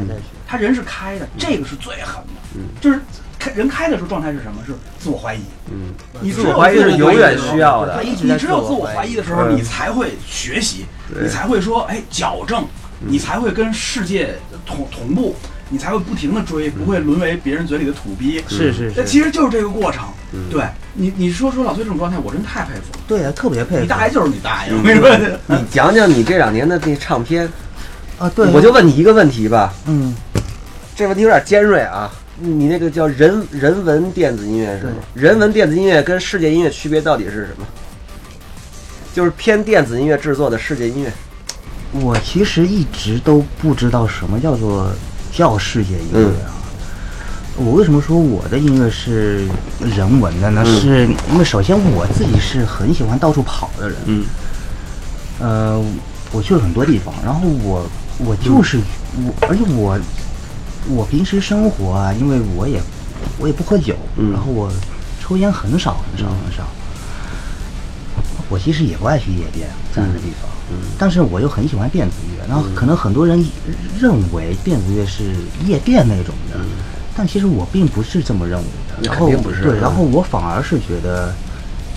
[0.48, 2.42] 他人是开的，这个是最狠的。
[2.56, 3.00] 嗯就是
[3.40, 4.64] 开人开的时候状态是什么？
[4.66, 5.42] 是自我怀疑。
[5.72, 10.86] 嗯，你自我怀疑是永远需要的你只有自我怀疑的时候，嗯你才会学习，
[11.22, 12.66] 你才会说哎矫正，
[13.00, 15.36] 你才会跟世界同同步，
[15.70, 18.44] 你才会不停的追，不会沦为别人嘴里的土逼。
[18.48, 20.06] 是是是，这其实就是这个过程。
[20.34, 20.64] 嗯对
[20.94, 23.00] 你，你说说老崔这种状态，我真太佩服了。
[23.08, 23.82] 对啊，特别佩服。
[23.82, 25.38] 你大爷就是你大嗯爷，我跟你说。
[25.48, 27.50] 你讲讲你这两年的那唱片，
[28.18, 30.16] 啊，对，我就问你一个问题吧，嗯，
[30.96, 32.12] 这问题有点尖锐啊。
[32.40, 34.92] 你那个叫人人文电子音乐是吗？
[35.14, 37.66] 人文电子音乐跟世界音乐区别到底是什么？
[39.14, 41.12] 就是偏电子音乐制作的世界音乐。
[41.94, 44.92] 我其实一直都不知道什么叫做
[45.32, 46.54] 叫世界音乐啊。
[47.58, 49.48] 我为什么说我的音乐是
[49.82, 50.64] 人文的呢？
[50.66, 50.80] 嗯。
[50.80, 54.26] 是因为首先我自己是很喜欢到处跑的人，嗯。
[55.40, 55.84] 呃，
[56.32, 57.88] 我去了很多地方，然后我
[58.20, 58.80] 我就是、
[59.24, 60.00] 我，而且我
[60.88, 62.82] 我平时生活啊，因为我也
[63.40, 64.72] 我也不喝酒，嗯然后我
[65.20, 66.64] 抽烟很少很少很少，
[68.50, 70.78] 我其实也不爱去夜店这样的地方，嗯。
[70.98, 73.44] 但是我又很喜欢电子乐，然后可能很多人
[74.00, 76.60] 认为电子乐是夜店那种的，
[77.18, 81.34] 但其实我并不是这么认为的，然后对，嗯然后我反而是觉得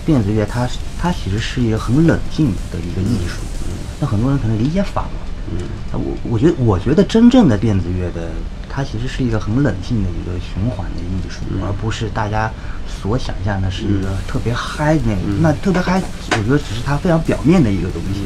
[0.03, 0.67] 电子乐它
[0.99, 3.37] 它其实是一个很冷静的一个艺术，
[3.99, 5.11] 那很多人可能理解反了。
[5.51, 5.59] 嗯。
[5.91, 8.31] 啊我我觉得我觉得真正的电子乐的，
[8.67, 12.49] 它其实是一个很冷静的一个循环的艺术，而不是大家
[12.87, 15.21] 所想象的是一个特别嗨的那种。
[15.39, 18.21] 那特别嗨，我觉得只是它非常表面的一个东西。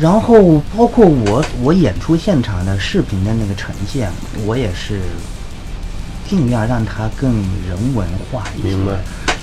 [0.00, 4.10] 然后包括我我演出现场的视频的那个呈现，
[4.46, 5.00] 我也是
[6.26, 7.34] 尽量让它更
[7.68, 8.68] 人文化一些。
[8.68, 8.92] 明白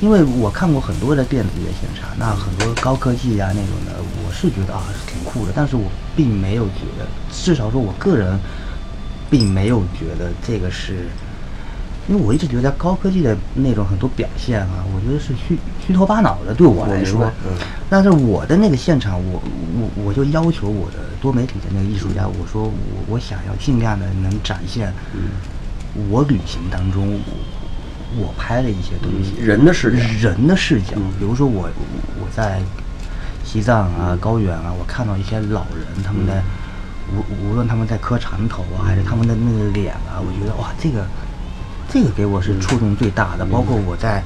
[0.02, 5.84] 因为我看过很多的电子乐现场，那很多高科技啊那种的，我是觉得啊是挺酷的，但是我
[6.16, 8.40] 并没有觉得，至少说我个人
[9.30, 11.08] 并没有觉得这个是。
[12.08, 17.30] 因为我一直觉得高科技的那种很多表现啊，我觉得是虚虚头巴脑的，对我来说。
[17.46, 17.52] 嗯。
[17.90, 19.42] 但是我的那个现场，我
[19.76, 22.72] 我我就要求我的多媒体的那个艺术家，我说我
[23.08, 24.94] 我想要尽量的能展现，
[26.10, 30.96] 我旅行当中我我拍的一些东西，人的视角，人的视角。
[31.20, 31.70] 比如说我
[32.22, 32.62] 我在
[33.44, 36.42] 西藏啊、高原啊，我看到一些老人，他们的
[37.14, 41.06] 无无论他们在磕长头啊，还是他们的那个脸啊，我觉得哇，这个。
[41.90, 44.24] 这个给我是触动最大的，包括我在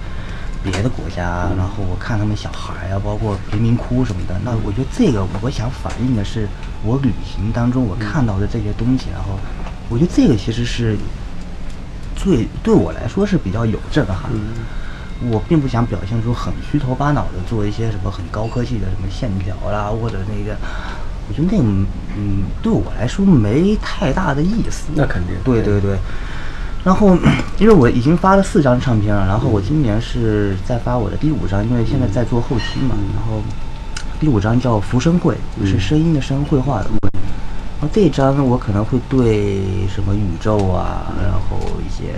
[0.64, 4.40] 别的国家，然后我看他们小孩啊，包括贫民窟什么的。
[4.44, 6.48] 那我觉得这个我想反映的是
[6.84, 9.40] 我旅行当中我看到的这些东西，然后
[9.90, 10.96] 我觉得这个其实是
[12.16, 14.30] 最对我来说是比较有震撼。
[15.30, 20.58] 我并不想表现出很虚头巴脑的做一些什么很高科技的什么线条啦，或者那个，
[21.30, 21.64] 我觉得那个
[22.18, 24.90] 嗯对我来说没太大的意思。
[24.96, 25.36] 那肯定。
[25.44, 25.96] 对对对。
[26.84, 27.16] 然后，
[27.60, 32.96] 因为我已经发了四张唱片了，然后我今年是在发我的第五张，因为现在在做后期嘛。
[33.16, 33.40] 然后
[34.20, 36.98] 第五张叫《浮生绘》，是声音的声，绘画的绘。
[37.80, 42.14] 然后这一张我可能会对什么宇宙啊，然后一些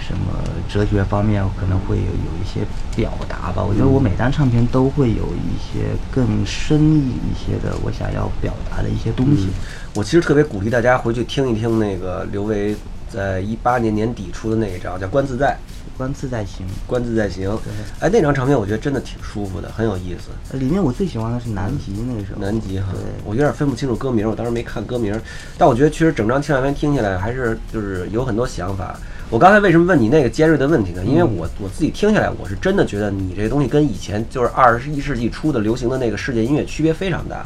[0.00, 2.60] 什么哲学方面，可能会有有一些
[2.96, 3.62] 表达吧。
[3.62, 9.48] 我觉得我每张唱片都会有一些更深意一些的，我想要表达的一些东西。
[9.94, 12.74] 我其实特别鼓励大家回去听一听那个刘维。
[13.12, 15.56] 在一八年年底出的那一张叫《观自在》，
[15.98, 17.50] 观自在行，观自在行。
[17.98, 20.56] 哎，那张唱片我觉得真的挺舒服的，很有意思。
[20.56, 22.40] 里面我最喜欢的是南极那首。
[22.40, 22.86] 南极哈，
[23.24, 25.20] 我有点分不清楚歌名，我当时没看歌名。
[25.58, 28.96] 但我觉得其实整张唱片听起来还是就是有很多想法。
[29.28, 31.04] 我刚才为什么问你那个尖锐的问题呢？
[31.04, 37.44] 因为我我自己听下来，我是真的觉得你这东西跟以前就是二十一世纪初的流行的那个世界音乐区别非常大。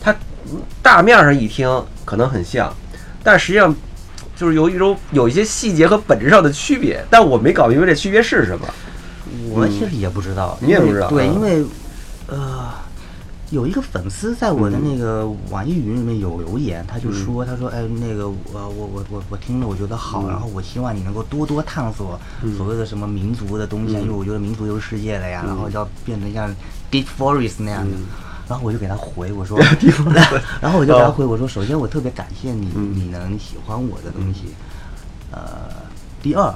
[0.00, 0.14] 它
[0.82, 1.68] 大面上一听
[2.04, 2.74] 可能很像，
[3.22, 3.74] 但实际上。
[4.34, 8.66] 就是有一种有一些细节和本质上的区别，但我没搞明白这区别是什么。
[9.50, 11.08] 我其实也不知道，你也不知道。
[11.08, 11.64] 对，因为
[12.26, 12.70] 呃，
[13.50, 22.18] 有一个粉丝在我的那个网易云里面有留言，他就说，他说，哎，那个我我我我我听了，我觉得好，然后我希望你能够多多探索
[22.56, 26.48] 所谓的什么民族的东西，因为我觉得民族就是世界的呀，然后要变成像
[26.90, 27.96] Deep Forest 那样的。
[28.48, 29.58] 然后我就给他回我说，
[30.60, 34.54] 然后我就给他回我说，首先我特别感谢你，你能喜欢我的东西。
[35.30, 35.40] 呃，
[36.22, 36.54] 第二，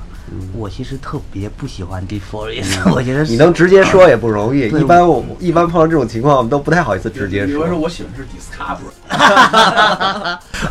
[0.53, 4.69] 我其实特别不喜欢 Deep Forest， 我觉得你能直接说也不容易。
[4.69, 7.47] 一般我一般碰到这种情况，我们都不太好意思直接说。
[7.47, 8.93] 比如说我喜欢是 Discover。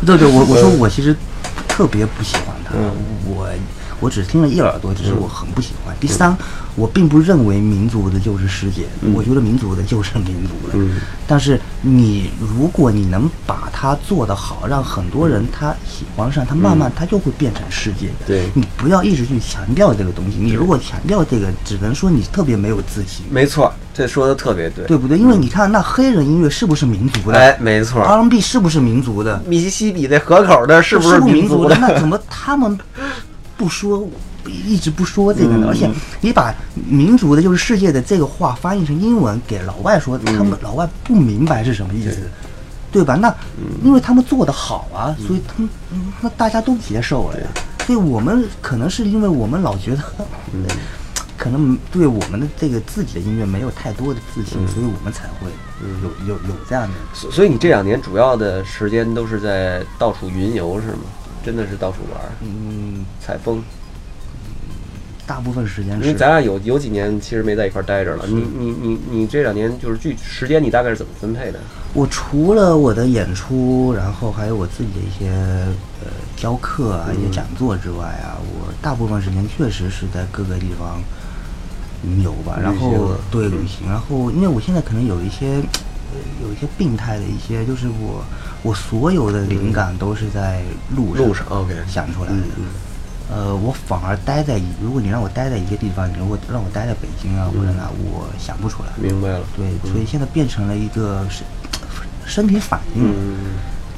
[0.06, 1.16] 对对，我我说我其实
[1.66, 2.74] 特别不喜欢他，
[3.24, 3.48] 我。
[4.00, 5.94] 我只听了一耳朵，只是我很不喜欢。
[5.98, 6.36] 第三，
[6.74, 10.84] 我并不认为民族的就是世界，我觉得民族的就是民族的。
[11.26, 18.26] 但是你如果你能把它做得好，让很多人他喜欢上，他慢慢他就会变成世界的。
[18.26, 20.36] 对，你不要一直去强调这个东西。
[20.38, 23.24] 你如果强调这个，只能说你特别没有自信。
[23.30, 25.18] 没错，这说的特别对，对不对？
[25.18, 27.38] 因为你看那黑人音乐是不是民族的？
[27.38, 28.02] 哎，没错。
[28.02, 29.42] R&B 是不是民族的？
[29.46, 31.76] 密西西比那河口的是不是民族的？
[31.80, 32.78] 那怎么他们？
[33.56, 34.06] 不说，
[34.44, 35.90] 一直不说这个的，而且
[36.20, 42.28] 你把民族的，就是世界的这个话翻译成英文给老外说，他们老外不明白是什么意思，
[42.92, 43.02] 对。
[43.02, 43.14] 吧？
[43.14, 43.34] 那
[43.82, 45.68] 因为他们做的好啊，所以他们
[46.20, 47.46] 那大家都接受了呀。
[47.86, 50.02] 所以我们可能是因为我们老觉得，
[51.38, 55.48] 可能对我们的这个自己的音乐没有太多的自信，所以我们才会
[56.02, 56.94] 有有有这样的。
[57.14, 61.04] 所所以你这两年主要的时间都是在到处云游是吗？
[61.46, 63.62] 真的是到处玩，嗯，采风，
[65.24, 65.94] 大部分时间。
[66.00, 68.24] 因为咱俩有有几年其实没在一块待着了。
[68.26, 71.60] 你你你你这两年就是具时间，你大概是怎么分配的？
[71.94, 75.30] 我除了我的演出，然后还有我自己的一些
[76.02, 81.00] 呃教课啊、一些讲座之外啊，我大部分时间确实是在各个地方
[82.02, 82.58] 旅游吧。
[82.60, 85.58] 然后对旅行，然后因为我现在可能有一些
[86.42, 88.24] 有一些病态的一些，就是我。
[88.66, 90.60] 我所有的灵感都是在
[90.96, 92.36] 路路上，OK，想出来的。
[93.30, 98.88] 呃，我反而待在，如果你让我待在一个地方，你如果让我待在北京啊或者哪，我想不出来。
[98.96, 99.40] 明白了。
[99.56, 101.44] 对，所以现在变成了一个身
[102.24, 103.04] 身体反应。
[103.04, 103.36] 嗯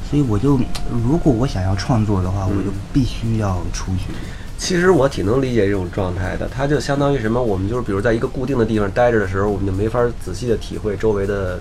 [0.09, 0.59] 所以我就，
[1.03, 4.11] 如果我想要创作的话，我就必须要出去。
[4.57, 7.39] 其实我挺能理解这种状态的，它就相当于什么？
[7.39, 11.59] 我们就是比如在一个固定的地方待着的时候，我们就没法仔细的体会周围的。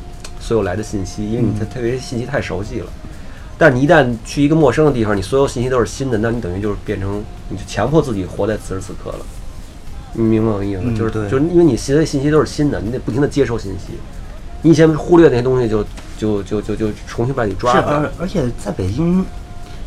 [0.49, 2.87] 所有来的信息，因为你特别信息太熟悉了，
[3.59, 9.19] 但是你一旦去一个陌生的地方，你所有信息都是新的，那你等于就是变成，你就强迫自己活在此时此刻了。
[10.15, 13.99] 你明白我意思吗，就是嗯对就是因为你现在信息都是新的，你得不停的接收信息，
[14.63, 15.85] 你以前忽略那些东西就
[16.17, 19.23] 就就就就重新把你抓是，回来而而且在北京，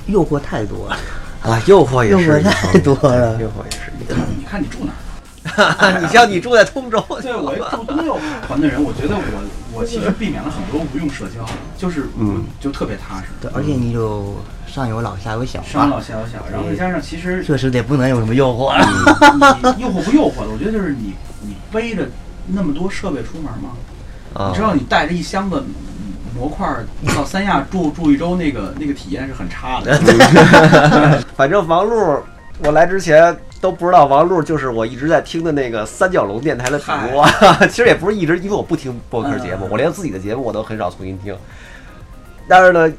[0.06, 0.96] 诱惑太多了。
[1.42, 4.94] 啊，诱惑也诱惑是太多了诱惑也是你看你住哪儿？
[4.94, 5.02] 面。
[6.04, 8.16] 你像你住在通州，对我一住东六
[8.48, 9.22] 环的人，我觉得我
[9.82, 11.46] 我其实避免了很多无用社交，
[11.78, 13.28] 就是嗯就特别踏实。
[13.42, 18.78] 对，而且你有上有老下有小上老，下有小，然后再加上其实确实得不能有什么诱惑。
[19.76, 22.08] 你诱惑不诱惑的，我觉得就是你你背着
[22.48, 23.72] 那么多设备出门吗？
[24.34, 25.62] 啊你知道你带着一箱子
[26.34, 30.00] 模块儿到三亚住住一周，那个那个体验是很差的。
[31.36, 32.18] 反正王璐，
[32.64, 37.26] 我来之前都不知道王璐就是我一直在听的那个三角龙电台的主播。
[37.70, 41.34] 其实也不是一直，因为我不听播客节目，嗯我连自己的节目我都很少重新听。
[42.48, 42.92] 但是呢，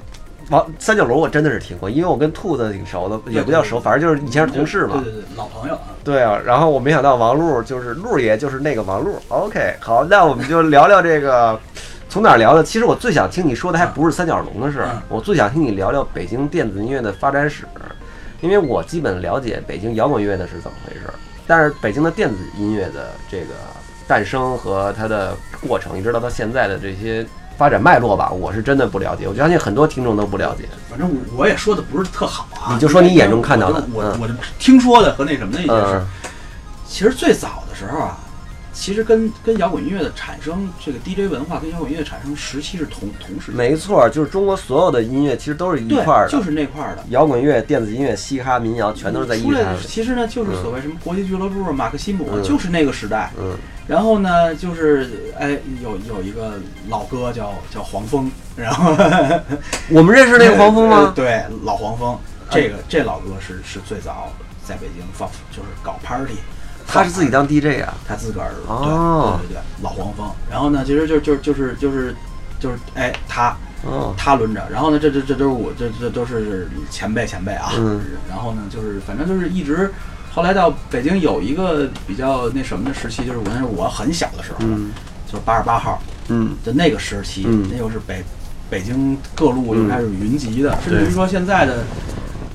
[0.51, 5.01] 王三角龙我真的是听过，因为我跟兔子挺熟的，也不叫熟，反正就是以前是同事嘛。
[5.03, 5.91] 对对对，老朋友啊。
[6.05, 9.17] 对啊，然后我没想到王璐就是璐爷，就是那个王璐。
[9.29, 11.59] OK，好，那我们就聊聊这个，
[12.09, 12.63] 从哪儿聊呢？
[12.63, 17.65] 其实我最想听你说的还不是三角龙的事儿嗯，我最想听你聊聊北京电子音乐的发展史，
[18.43, 21.15] 因为我基本了解北京摇滚乐的是怎么回事儿，
[21.47, 23.55] 但是北京的电子音乐的这个
[24.07, 25.35] 诞生和它的
[25.67, 27.25] 过程，一直到它现在的这些
[27.57, 29.29] 发展脉络吧，我是真的不了解。
[29.29, 30.69] 我相信很多听众都不了解。
[30.91, 32.75] 反正我我也说的不是特好啊。
[32.75, 34.29] 你就说你眼中看到的嗯我我我
[34.59, 36.07] 听说的和那什么的一件事嗯。
[36.89, 38.19] 其实最早的时候啊，
[38.73, 43.57] 其实跟跟摇滚音乐的产生，这个 DJ 文化跟摇滚音乐产生时期是同同时期。
[43.57, 47.05] 没错，就是中国所有的音乐其实都是一块儿，的，就是那块儿的。
[47.11, 49.79] 摇滚乐、电子音乐、嘻哈、民谣，全都是在一出来的。
[49.83, 53.31] 其实呢，就是所谓什么国际俱乐部、马克西姆，嗯就是那个时代。
[53.39, 56.55] 嗯然后呢，就是哎，有有一个
[56.89, 58.93] 老哥叫叫黄蜂，然后
[59.91, 61.13] 我们认识那个黄蜂呃吗？
[61.17, 62.17] 对，老黄蜂，
[62.49, 64.33] 这个这老哥是是最早
[64.65, 66.35] 在北京放，就是搞 party，
[66.87, 67.95] 他是自己当 DJ 啊。
[68.07, 70.31] 他自个儿哦对对对对，老黄蜂。
[70.51, 72.15] 然后呢，其实就就就是就是
[72.59, 73.57] 就是哎他。
[73.85, 77.73] 哦，他轮着，然后呢，这这这都是我这这都是前辈前辈啊。
[77.77, 79.93] 嗯 然后呢，就是反正就是一直，
[80.33, 84.93] 后来到北京有一个比较那什么的时期，就是我那是我很小的时候，嗯
[85.27, 88.23] 就是八十八号嗯的那个时期，嗯那又是北
[88.71, 91.83] 北京各路又开始云集的，甚至于说现在的。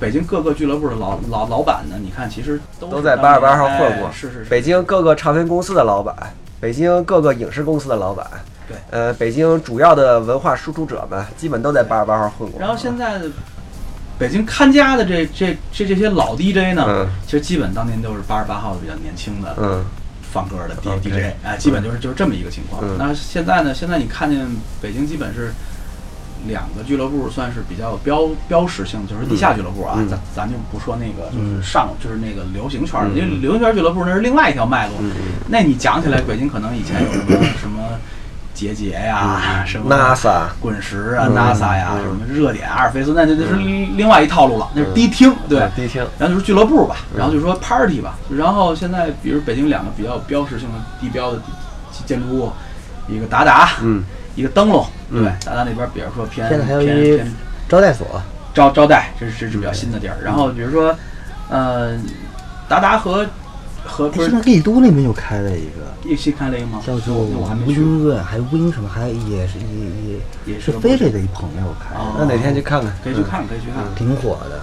[0.00, 4.10] 北京各个俱乐部的老老老板呢，你看其实都都在八十八号哎混过。
[4.12, 6.14] 是是是，北京各个唱片公司的老板，
[6.60, 8.26] 北京各个影视公司的老板，
[8.68, 12.60] 对呃，北京主要的文化输出者们，基本都在八十八号混过。
[12.60, 13.26] 然后现在的
[14.18, 19.84] 北京看家的这这这这些老 DJ 呢，嗯其实基本当年都是八十八号的比较年轻的，嗯
[20.30, 22.96] 放歌的 D D J，哎，基本就是就是这么一个情况嗯。
[22.98, 23.74] 那现在呢？
[23.74, 24.46] 现在你看见
[24.80, 25.52] 北京基本是
[26.46, 34.96] 两个俱乐部算是比较有标标识性，就是地下俱乐部啊，嗯咱咱就不说那个就是嗯上就是那个流行圈儿的，嗯因为流行圈俱乐部那是另外一条脉络。
[35.00, 35.10] 嗯
[35.48, 37.82] 那你讲起来，北京可能以前有什么 什么
[38.54, 45.68] 杰杰呀，什么 NASA 滚石啊、嗯 NASA 呀，嗯什么热点、阿尔菲斯，那那那是另外一套路了，那是迪厅，对。
[45.76, 51.40] 迪厅，然后就是俱乐部吧，然后就说 party 吧，然后现在比如北京两个比较有标识性的地标的
[52.04, 52.52] 建筑物，
[53.08, 54.02] 一个达达，嗯
[54.38, 57.34] 一个灯笼，嗯对，达达那边比如说偏现在还有偏一偏
[57.68, 58.06] 招待所，
[58.54, 60.16] 招招待，这是这是比较新的地儿。
[60.24, 60.96] 然后比如说，
[61.50, 61.98] 呃，
[62.68, 63.26] 达达和
[63.84, 66.80] 和哎，不是现在丽都那边又开了一个，一新开了一个吗？
[66.86, 72.92] 叫做那我还没去，无音润，还有无音什么，还也是也也也是个是菲菲的一朋友开那哪天去看看？
[73.02, 73.92] 可以去看看，可以去看看。
[73.96, 74.60] 挺火的。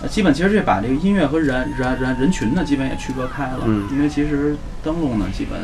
[0.00, 3.64] 那基本其实这把这个音乐和人人人人群呢，基本也区隔开了。
[3.64, 5.58] 嗯因为其实灯笼呢，基本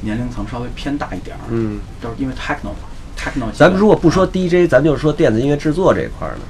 [0.00, 2.70] 年龄层稍微偏大一点儿，嗯，就是因为 techno
[3.18, 3.50] techno。
[3.52, 6.42] 咱们如果不说 DJ，咱就是说电子音乐制作这块儿呢。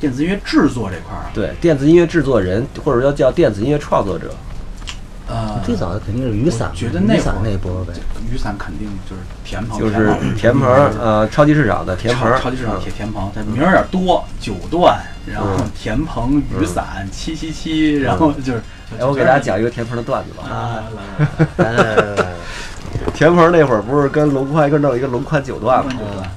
[0.00, 4.34] 电子音乐制作这块儿、对，电子音乐制作人或者要叫电子音乐创作者。
[5.28, 7.92] 呃，最早的肯定是雨伞，觉得那会儿那波呗。
[8.32, 10.66] 雨伞肯定就是田鹏，就是田鹏，
[10.98, 18.62] 呃，超级市场的田鹏，超级市场铁田鹏，他名儿有点多，九段，然后田鹏雨伞七七七，然后就是，
[18.98, 20.42] 哎，我给大家讲一个田鹏的段子吧。
[20.48, 20.82] 啊，
[21.58, 22.26] 来来来。
[23.20, 25.92] 田鹏那会儿不是跟龙宽一块弄一个龙宽九段嘛？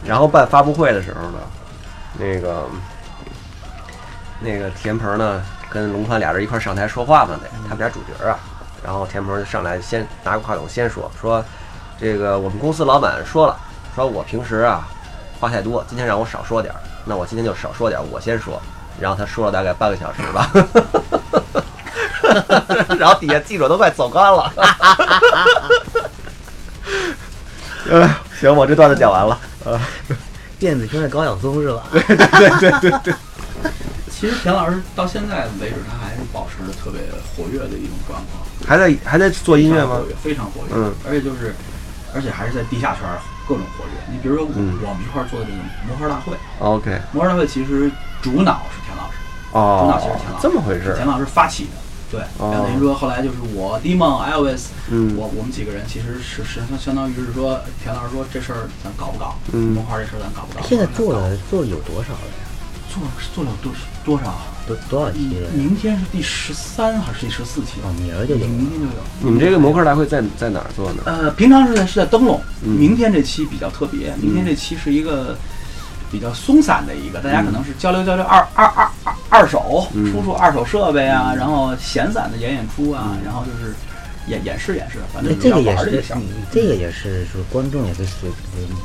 [0.05, 1.39] 然后办发布会的时候呢，
[2.19, 2.65] 那个
[4.41, 8.37] 那个田鹏呢跟龙宽俩人一块儿上台说话嘛得，他们俩主角啊。
[8.83, 11.41] 然后田鹏就上来先拿个话筒先说说，
[11.97, 13.57] 这个我们公司老板说了，
[13.95, 14.85] 说我平时啊
[15.39, 18.61] 话太多，今天让我少说点儿，那我今天就少说点儿，我先说。
[18.99, 20.51] 然后他说了大概半个小时吧，
[22.99, 24.51] 然后底下记者都快走干了。
[27.89, 28.09] 呃，
[28.39, 29.39] 行，我这段子讲完了。
[29.65, 29.79] 呃，
[30.59, 31.83] 电子圈的高晓松是吧？
[31.91, 32.17] 对对
[32.59, 33.13] 对对对
[34.09, 37.01] 其实田老师到现在为止，他还是保持着特别
[37.35, 38.43] 活跃的一种状况。
[38.65, 40.01] 还在还在做音乐吗？
[40.21, 41.53] 非常活跃，嗯，而且就是，
[42.15, 43.01] 而且还是在地下圈
[43.47, 43.91] 各种活跃。
[44.09, 45.57] 你比如说，嗯，我们一块儿做的这个
[45.87, 49.17] 魔盒大会，OK，魔盒大会其实主脑是田老师，
[49.51, 51.71] 哦，主脑其实田老师，这么回事，田老师发起的，
[52.13, 59.35] 对，等于说后来就是我 d i m o n Elvis，嗯，我我们几个人其实是是相相当于是说，田老师说这事儿咱搞不搞？
[59.51, 60.63] 嗯，魔盒这事儿咱搞不搞？
[60.63, 62.45] 现在做了做了有多少了呀？
[62.93, 63.01] 做
[63.33, 63.71] 做了多
[64.05, 64.37] 多少？
[64.67, 65.35] 多多少期？
[65.55, 67.81] 明天是第十三还是第十四期？
[67.83, 68.91] 哦，明儿就有，明天就有。
[69.21, 71.01] 你们这个模块大会在在哪儿做呢？
[71.05, 74.13] 呃，平常是在是在灯笼，明天这期比较特别。
[74.21, 75.35] 明天这期是一个
[76.13, 83.73] 比较松散的一个，大家可能是交流交流二二二二二手，出出二手设备啊，然后闲散的演演出啊，然后就是
[84.27, 86.03] 演演示演示，反正这个也是
[86.51, 88.29] 这个也是说观众也是随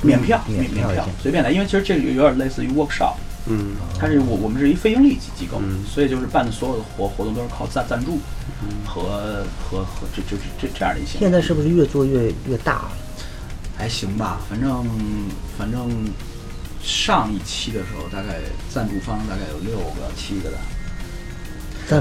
[0.00, 3.12] 免票免票随便来，因为其实这个有点类似于 workshop。
[3.50, 8.18] 嗯，它是我我们是一非盈利机机构，所以就是办的所有的活活动都是靠赞赞助
[8.86, 11.18] 和和和这这这这样的一些。
[11.18, 12.82] 现在是不是越做越越大？
[13.76, 14.84] 还行吧，反正
[15.56, 15.88] 反正
[16.88, 18.38] 上一期的时候，大概
[18.70, 20.56] 赞助方大概有六个七个的。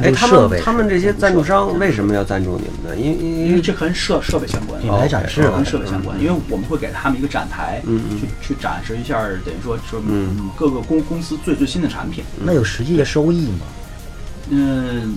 [0.02, 3.02] 哎，他们他们这些赞助商为什么要赞助你们呢？
[3.02, 6.18] 因因为这跟设设备相关，品牌展示跟设备相关。
[6.20, 12.24] 因为我们会给他们一个展台，嗯去去展示一下，等于说说嗯各个公公司最最新的产品。
[12.42, 13.66] 那有实际的收益吗？
[14.50, 15.16] 嗯。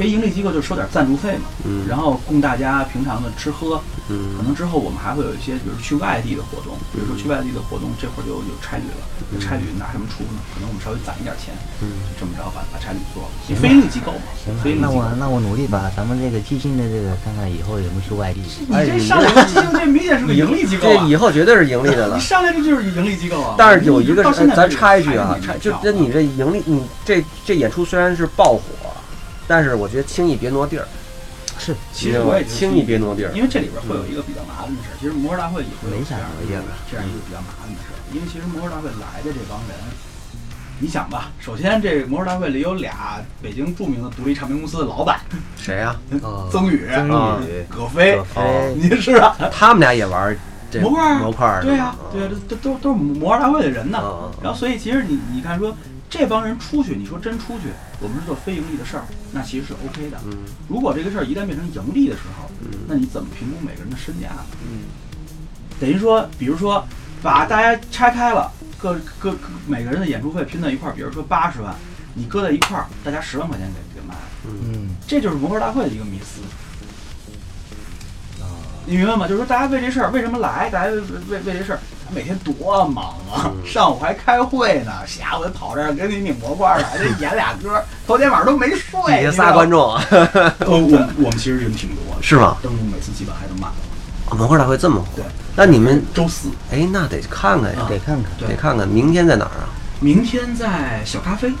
[0.00, 3.78] 非盈利机构就收点赞助费嘛，嗯，然后供大家平常的吃喝，
[4.08, 9.04] 嗯，可能之后我们还会有一些，比如说去外地的活动，比如说去外地的活动，这会儿就有差旅了，
[9.38, 10.40] 差旅拿什么出呢？
[10.54, 11.52] 可能我们稍微攒一点钱，
[11.84, 13.60] 嗯，这么着把把差旅做了。
[13.60, 18.40] 非盈利机构嘛，行，那我那我努力把咱们这个基金的这个看看以后有没有去外地。
[18.56, 22.16] 你这上来基金这明显是个盈利机构，这以后绝对是盈利的了。
[22.16, 23.54] 你上来这就是盈利机构啊！
[23.58, 24.24] 但是有一个，
[24.56, 28.62] 咱插一句啊，插就那你这盈利，你这这演出虽然是爆火。
[29.50, 30.86] 但是我觉得轻易别挪地儿，
[31.58, 34.94] 是，其实我也轻易别挪地儿，因为这里边会有一个比较麻烦的事儿。
[35.00, 37.98] 其实模特大会也会有这样一个这样一个比较麻烦的事儿。
[38.14, 39.74] 因为其实模特大会来的这帮人，
[40.78, 45.18] 你想吧，首先这模特大会里有俩北京著名的独立唱片公司的老板，
[45.56, 45.96] 谁呀？
[46.52, 47.08] 曾宇、曾
[47.42, 49.34] 宇、葛飞，哦，你是啊？
[49.50, 50.38] 他们俩也玩
[50.80, 53.98] 模块模块对呀，对呀，这都都都是模特大会的人呢。
[54.40, 55.74] 然后所以其实你你看说。
[56.10, 57.68] 这帮人出去，你说真出去，
[58.00, 60.18] 我们是做非盈利的事儿，那其实是 OK 的。
[60.26, 60.38] 嗯，
[60.68, 64.44] 如果这个事儿一旦变成盈利的时候，嗯，那你怎么评估每个人的身价呢？
[64.68, 64.82] 嗯，
[65.80, 66.84] 等于说，比如说
[67.22, 71.72] 把大家拆开了，各各各每个人的演出费拼到一块儿，比如说八十万，
[72.14, 74.20] 你搁在一块儿，大家十万块钱给给卖了。
[74.46, 76.40] 嗯，这就是模块大会的一个迷思。
[78.86, 79.28] 你明白吗？
[79.28, 80.68] 就是说，大家为这事儿为什么来？
[80.70, 80.98] 大家为
[81.28, 81.78] 为为这事儿，
[82.14, 83.50] 每天多忙啊！
[83.64, 89.00] 上午还开会呢，下午跑这儿给你拧模块儿， 还得演俩歌，头天晚上都没睡。
[89.18, 89.80] 底下仨观众，
[90.66, 92.56] 我我们其实人挺多，是吗？
[92.62, 94.36] 灯笼每次基本还都满了。
[94.36, 95.22] 模块大会这么火？
[95.56, 96.48] 那你们周四？
[96.70, 98.86] 哎，那得看看呀，得看看，得看看。
[98.86, 99.68] 明天在哪儿啊？
[100.00, 101.52] 明天在小咖啡。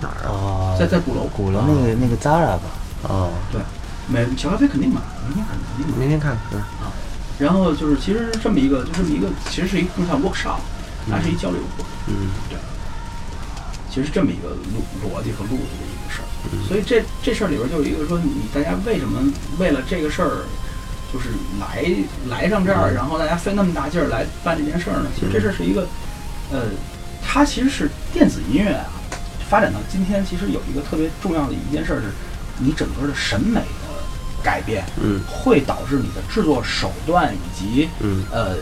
[0.00, 0.76] 哪儿啊？
[0.78, 1.28] 在在鼓楼。
[1.36, 2.62] 鼓楼那个那个 Zara 吧？
[3.08, 3.60] 哦，对。
[4.08, 5.98] 每小咖啡肯定满，明天肯定。
[5.98, 6.58] 明天看看。
[6.60, 6.90] 啊。
[7.38, 10.60] 然后就是，其实这么一个，就这么一个，其实是一个更像 workshop，
[11.10, 11.84] 它是一交流会。
[12.08, 12.58] 嗯，对。
[13.90, 16.24] 其实是这么一个路逻辑和路子的一个事儿。
[16.66, 19.20] 所以这这事儿里边就有一个说，你大家为什么
[19.58, 20.44] 为了这个事儿，
[21.12, 21.28] 就是
[21.60, 21.84] 来
[22.30, 25.10] 来上这儿，然后大家费那么大劲儿来办这件事儿呢？
[25.14, 25.86] 其实这事儿是一个，
[26.50, 26.62] 呃，
[27.22, 28.86] 它其实是电子音乐啊，
[29.50, 32.06] 发展到今天，其实有一个特别重要的一件事儿，是
[32.56, 33.60] 你整个的审美。
[34.42, 38.56] 改变，嗯，会导致你的制作手段以及，嗯，呃，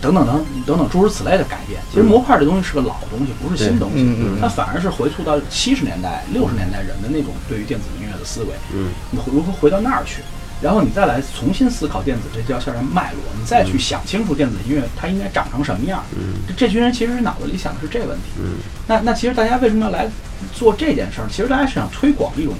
[0.00, 1.80] 等等等等等诸如此类的改变。
[1.90, 10.22] 其实模块这东西是个老东西，不是新东西，嗯嗯，它反而是回溯到七十年代、六十年代人的那种对于电子音乐的思维，嗯，你如何回到那儿去，
[10.62, 20.08] 然后你再来重新思考电子这条线的脉络，你再去想清楚电子音乐它应该长成什么样，嗯，这这群人其实脑子里想的是这个问题，嗯，那那其实大家为什么要来
[20.54, 21.26] 做这件事儿？
[21.28, 22.54] 其实大家是想推广一种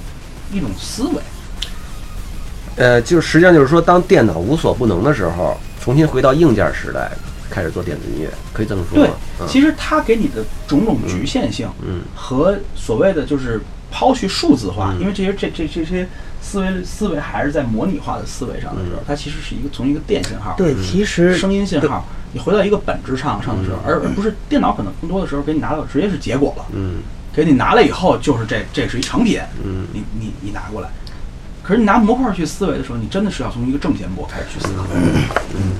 [0.51, 1.21] 一种思维。
[2.75, 7.09] 呃，就实际上就是说，当电脑无所不能的时候，重新回到硬件时代，
[7.49, 8.97] 开始做电子音乐，可以这么说。
[8.97, 9.09] 对，
[9.47, 13.61] 其实它给你的种种局限性，嗯，和所谓的就是
[13.91, 16.07] 抛去数字化，因为这些这这这些
[16.41, 26.95] 思维思维还是在模拟化的思维上的时候，它其实是一个从一个电信号，对，其实声音信号，你回到一个本质上上的时候，而而不是电脑可能更多的时候给你拿到直接是结果了，嗯，
[27.33, 30.89] 给你拿了以后就是这这是一成品，嗯，你你你拿过来。
[31.65, 34.85] 可是你拿模块去思维的时候，你真的是要从一个正弦波开始去思考。
[34.93, 35.71] 嗯，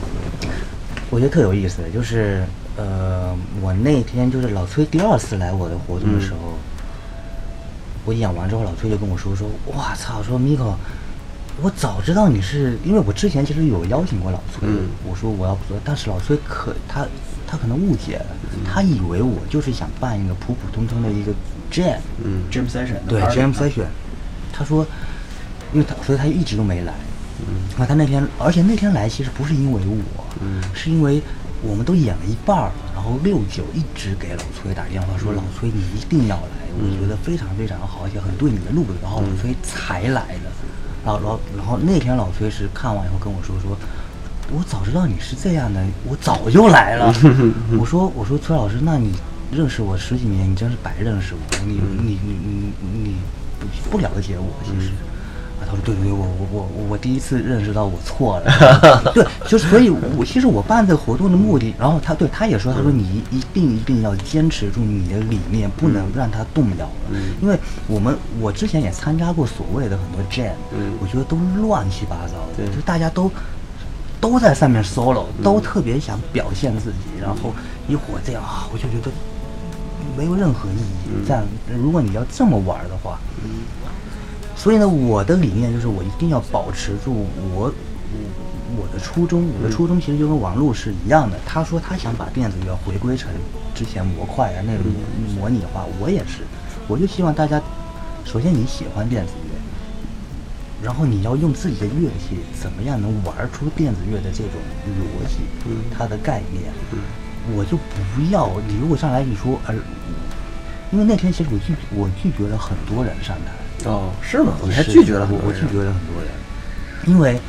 [1.11, 2.43] 我觉得特有意思，就是
[2.75, 6.57] 呃，我那天就是老崔第二次来我的活动的时候，
[8.03, 10.73] 我演完之后，老崔就跟我说说，哇操，说 Miko，
[11.61, 14.89] 我早知道你是因为我之前其实有邀请过老崔，嗯。
[15.07, 17.05] 我说我要不做，但是老崔可他
[17.45, 18.25] 他可能误解了，
[18.67, 21.31] 他以为我就是想办一个普普通通的一个
[21.71, 22.41] jam，嗯。
[22.51, 23.85] Jam Session 对 jam session，
[24.51, 24.83] 他说，
[25.75, 26.93] 因为他所以他一直都没来，
[27.77, 31.21] 那他那天而且那天来其实不是因为我，嗯是因为
[31.61, 40.49] 我们都演了一半儿，然后六九一直给老崔打电话说老崔你一定要来，我觉得非常非常好，而且很对你的路子，然后老崔才来的，
[41.03, 43.77] 然后然后然后那天老崔是看完以后跟我说说。
[44.53, 47.11] 我早知道你是这样的，我早就来了。
[47.81, 49.11] 我说我说崔老师，那你
[49.51, 53.15] 认识我十几年，你真是白认识我，你你你你你
[53.59, 54.91] 不不了解我其实。
[54.91, 55.01] 啊，
[55.65, 59.11] 他说对对对，我我我我我第一次认识到我错了。
[59.13, 66.89] 对， 就是所以我，其实我办这个活动的目的，然后他对他也说，他说你一一定一定要坚持住你的理念，不能让它动摇。
[67.41, 67.57] 因为
[67.87, 73.31] 我们我之前也参加过所谓的很多 jam，嗯我觉得都乱七八糟的，对就大家都。
[74.21, 77.53] 都在上面 solo，都特别想表现自己，然后
[77.87, 79.11] 一会儿这样啊，我就觉得
[80.17, 81.27] 没有任何意义。
[81.27, 81.43] 这样，
[81.79, 83.19] 如果你要这么玩的话，
[84.65, 87.73] 所以呢，我的理念就是我一定要保持住我我
[88.75, 89.47] 我的初衷。
[89.47, 91.37] 我的初衷其实就跟王璐是一样的。
[91.45, 93.29] 他说他想把电子乐回归成
[93.75, 94.85] 之前模块啊那种
[95.37, 96.41] 模拟化，我也是。
[96.87, 97.61] 我就希望大家，
[98.25, 104.53] 首先你喜欢电子乐，然后你要用自己的乐器，怎么样能玩出电子乐的这种
[104.97, 105.45] 逻辑，
[105.95, 106.73] 它的概念，
[107.55, 109.75] 我就不要你如果上来你说，呃，
[110.91, 113.51] 因为那天其实我拒我拒绝了很多人上台，
[113.83, 114.53] 哦，是吗？
[114.63, 116.31] 你还拒绝了很多人我我拒绝了很多人，
[117.05, 117.39] 因为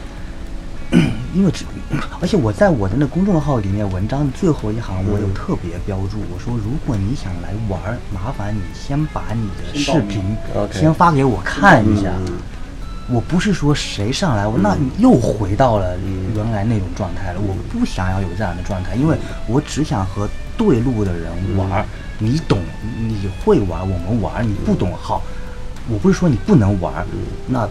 [1.34, 1.64] 因为只
[2.20, 10.36] 而且我在我的那公众号里面文章的最后一行我有特别标注，我说如果你想来玩，麻烦你先把你的视频
[10.72, 12.10] 先发给我看一下。
[12.26, 12.38] 嗯
[13.08, 15.96] 我不是说谁上来，我那又回到了
[16.34, 17.38] 原来那种状态了。
[17.40, 19.16] 我不想要有这样的状态，因为
[19.46, 21.86] 我只想和对路的人玩。
[22.18, 22.58] 你懂，
[22.98, 25.22] 你会玩，我们玩；你不懂，好，
[25.88, 27.06] 我不是说你不能玩儿，
[27.46, 27.68] 那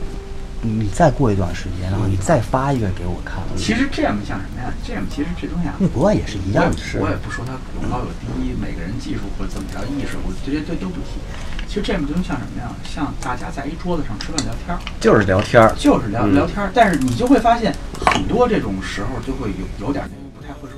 [0.62, 3.44] 你再过一段时间，然后你再发一个给我看。
[3.56, 11.20] 其实 jam 像什么呀？jam 其实这东西啊，那国外也是一样的，我也不说它有高有低，每个人技术或者怎么着意识，我这些这都不提。
[11.68, 12.72] 其实 jam 就像什么呀？
[12.84, 20.25] 像大家在一桌子上吃饭聊天儿，就是聊天儿，就是聊嗯聊天儿，但是你就会发现很多这种时候就会有有点那个不太会说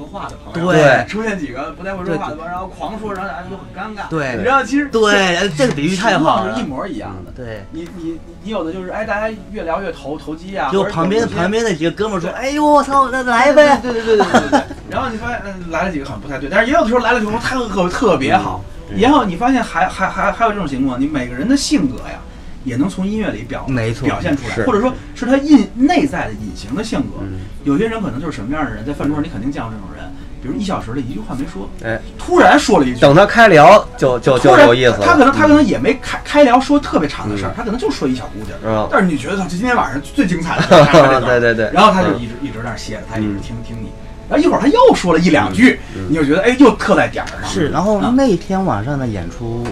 [0.07, 7.31] 话的朋友，对出现几个不太会说话的朋友，然后狂说，然后大家就很尴尬，对你知道其实对这个比喻太好了是一模一样的。
[7.35, 7.63] 对。
[7.71, 14.61] 你你你有的就是哎，大家越聊越投投机啊，就或者旁边旁边的几个哥们说：“对哎呦我操，那来呗！”对对对对对对对。
[14.89, 18.63] 然后你发现，嗯，来了几个好像不太对，但是也有的时候来了几个特特特别好。
[18.95, 22.19] 然后你发现还还还还有这种情况，你每个人的性格呀，
[22.67, 25.25] 也能从音乐里表没错表现出来，或者说是。
[25.25, 27.19] 他隐内在的隐形的性格。
[27.21, 27.39] 嗯。
[27.63, 30.05] 有些人可能就是什么样的人，在饭桌上你肯定见过这种人，
[30.41, 35.05] 比如一小时的一句话没说，哎，突然说了一句，等他开聊就就就有意思了。
[35.05, 41.69] 他可能他可能也没开开聊说特别长的事儿，他可能就说一小姑娘但是你觉得他今天晚上最精彩的 就是他这对对对。
[41.73, 43.89] 然后他就嗯一直一直在那儿歇着，他一直嗯听听你，
[44.29, 47.49] 然后一会儿他又说了一两句，你就觉得哎又特在点儿上。
[47.49, 49.65] 是，然后啊那天晚上的演出，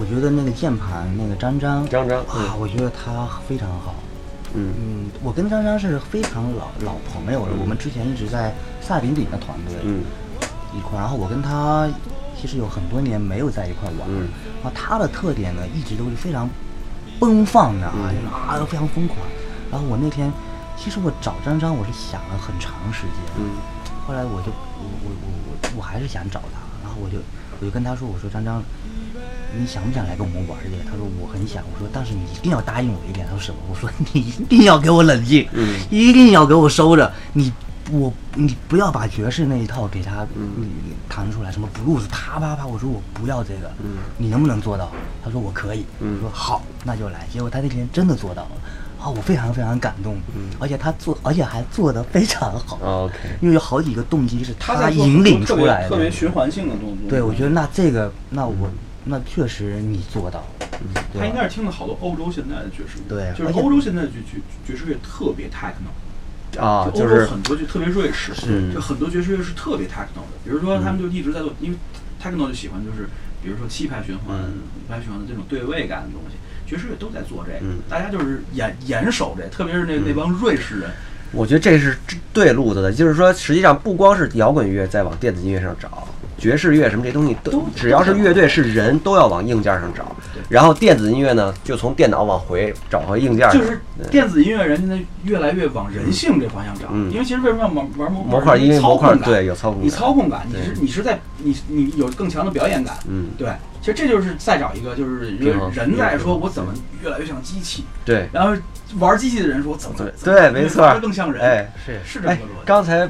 [0.00, 3.94] 我觉得那个键盘那个张张张张啊，我觉得他非常好。
[4.54, 4.72] 嗯。
[4.80, 10.00] 嗯，我跟张张是非常老老朋友了，我们之前一直在萨顶顶的团队嗯。
[10.74, 11.86] 一块，然后我跟他
[12.40, 14.28] 其实有很多年没有在一块玩，嗯。
[14.62, 16.48] 然后他的特点呢一直都是非常
[17.18, 18.14] 奔放的啊，嗯。
[18.16, 19.18] 就是啊都非常疯狂。
[19.70, 20.32] 然后我那天
[20.78, 23.52] 其实我找张张我是想了很长时间，嗯。
[24.06, 27.18] 后来我就我我我我我还是想找他，然后我就
[27.60, 28.62] 我就跟他说，我说张张，
[29.58, 30.70] 你想不想来跟我们玩去？
[30.88, 33.26] 他说我很想，我说但是你一定要答应我一点。
[33.26, 33.58] 他说什么？
[33.70, 37.52] 我说你一定要给我冷静，嗯一定要给我收着，你
[37.90, 40.68] 我你不要把爵士那一套给他嗯
[41.08, 44.90] 弹出来，什么 blues 啪啪啪，我说我不要这个，嗯你能不能做到？
[45.24, 47.26] 他说我可以，嗯我说好，那就来。
[47.32, 48.50] 结果他那天真的做到了。
[49.00, 52.78] 啊，我非常非常感动，嗯而且他做，而且还做得非常好。
[53.06, 57.08] ，OK，因为有好几个动机是他引领出来的，特别循环性的动作。
[57.08, 58.68] 对，我觉得那这个，那我
[59.04, 60.68] 那确实你做到了，
[61.18, 70.36] 他应该是听了好多欧洲现在的爵士乐，对就是欧洲现在的爵爵爵士乐特别 techno，啊，就欧洲就是很多就特别瑞士，是就很多爵士乐是特别 techno 的。
[70.44, 71.76] 比如说他们就一直在做，因为
[72.22, 73.08] techno 就喜欢就是，
[73.42, 76.36] 比如说七拍循环、嗯五拍循环的这种对位感的东西，
[76.66, 80.90] 爵士乐都在做这个，嗯大家就是严严守这，特别是那那帮瑞士人，
[81.32, 81.96] 我觉得这是
[82.32, 86.06] 对路子的，就是说，实际上不光是摇滚乐在往电子音乐上找，
[86.40, 90.16] 爵士乐什么这东西都都，只要是乐队是人，都要往硬件上找。
[90.48, 93.80] 然后电子音乐呢，就从电脑往回找回硬件，就是
[94.10, 97.12] 电子音乐人现在越来越往人性这方向找，嗯。
[97.12, 103.26] 因为其实为什么要玩玩模模块，因为操模块对有操控感，你操控感，你是你是在你你有更强的表演感，嗯。
[103.36, 103.48] 对，
[103.80, 106.72] 其实这就是再找一个，就是人在说我怎么
[107.04, 108.28] 越来越像机器，对。
[108.32, 108.60] 然后
[108.98, 113.08] 玩机器的人说怎么对没错更像人，哎，是哎是这么个逻辑。，刚才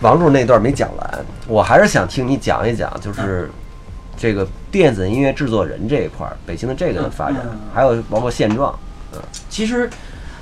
[0.00, 3.50] 王柱那段没讲完，我还是想听你讲一讲，就是
[4.16, 7.40] 这个电子音乐制作人这一块儿，北京的这个的发展
[7.74, 8.78] 还有包括现状，
[9.12, 9.20] 嗯。
[9.48, 9.88] 其实，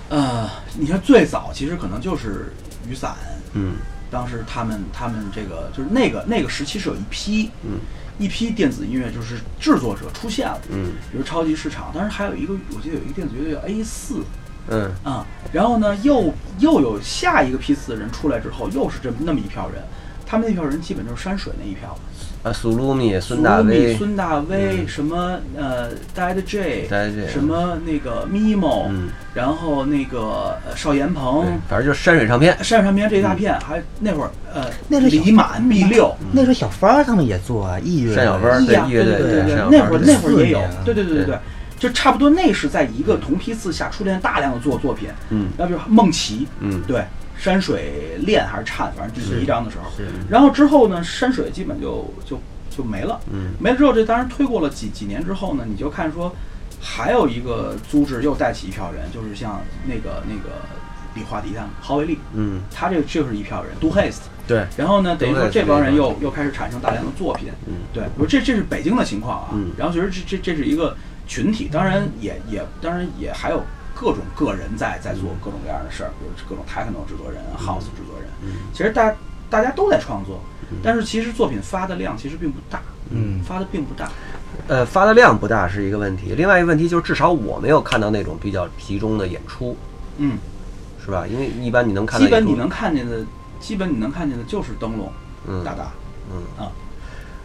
[0.09, 2.53] 呃，你看最早其实可能就是
[2.89, 3.15] 雨伞，
[3.55, 3.77] 嗯。
[4.09, 7.81] 当时他们他们这个就是那个那个时期是有一批嗯。
[8.19, 14.23] 一批电子音乐就是制作者出现了，嗯比如超级市场，当时还有一个我记得有一个电子乐队叫 A 四
[14.69, 14.91] 嗯。
[15.03, 19.83] 啊，然后呢又又有下一个批次的人出来之后，又是这么那么一票人，
[20.27, 21.97] 他们那票人基本就是山水那一票，
[22.43, 26.89] 啊，苏鲁米、孙苏鲁米大威，孙大威，嗯什么呃 Dead J
[27.29, 36.11] 什么那个 Mimo，、嗯然后那个呃邵岩鹏，反正就是山水唱片，山水唱片这一大片，还那会儿呃那是小李满 B 六。
[36.33, 41.39] 那时候小芳他们也做啊，艺乐单小芳对对对，对上班儿那会儿那会儿也有对对对对对，
[41.79, 45.49] 就差不多那是在一个同批次下出现大量的作作品，嗯。
[45.59, 46.83] 然后比如梦奇，嗯。
[46.87, 47.05] 对，
[47.37, 53.53] 山水恋还是颤，反正第是一章的时候，是然后之后呢，山水基本就就就没了，嗯。
[53.61, 56.35] 没了之后，这当然推过了几几年之后呢，你就看说，
[56.81, 60.63] 还有一个组织又带起一票人，就是像那个那个
[61.15, 67.75] 李华迪他们，郝伟丽，嗯，他这个就是一票人，Do Haste，对，然后呢，等于说这帮人又又开始产生大量的作品，嗯。
[67.93, 69.71] 对，我说这这是北京的情况啊，嗯。
[69.77, 70.97] 然后其实这这这是一个
[71.27, 73.63] 群体，当然也也当然也还有
[73.95, 78.49] 各种个人在在做各种各样的事儿，比如各种 techno 制作人、house 制作人，嗯。
[78.73, 79.15] 其实大
[79.49, 80.41] 大家都在创作，
[80.83, 83.41] 但是其实作品发的量其实并不大，嗯。
[83.43, 84.11] 发的并不大，
[84.69, 89.77] 呃，发的量不大是一个问题，另外一个问题就是至少我没有看到那种比较集中的演出，
[90.19, 90.39] 嗯，
[91.05, 91.27] 是吧？
[91.27, 93.25] 因为一般你能看到，基本你能看见的，
[93.61, 95.13] 基本你能看见的就是灯笼、
[95.49, 95.65] 嗯。
[95.65, 95.91] 大大、
[96.31, 96.65] 嗯。
[96.65, 96.71] 啊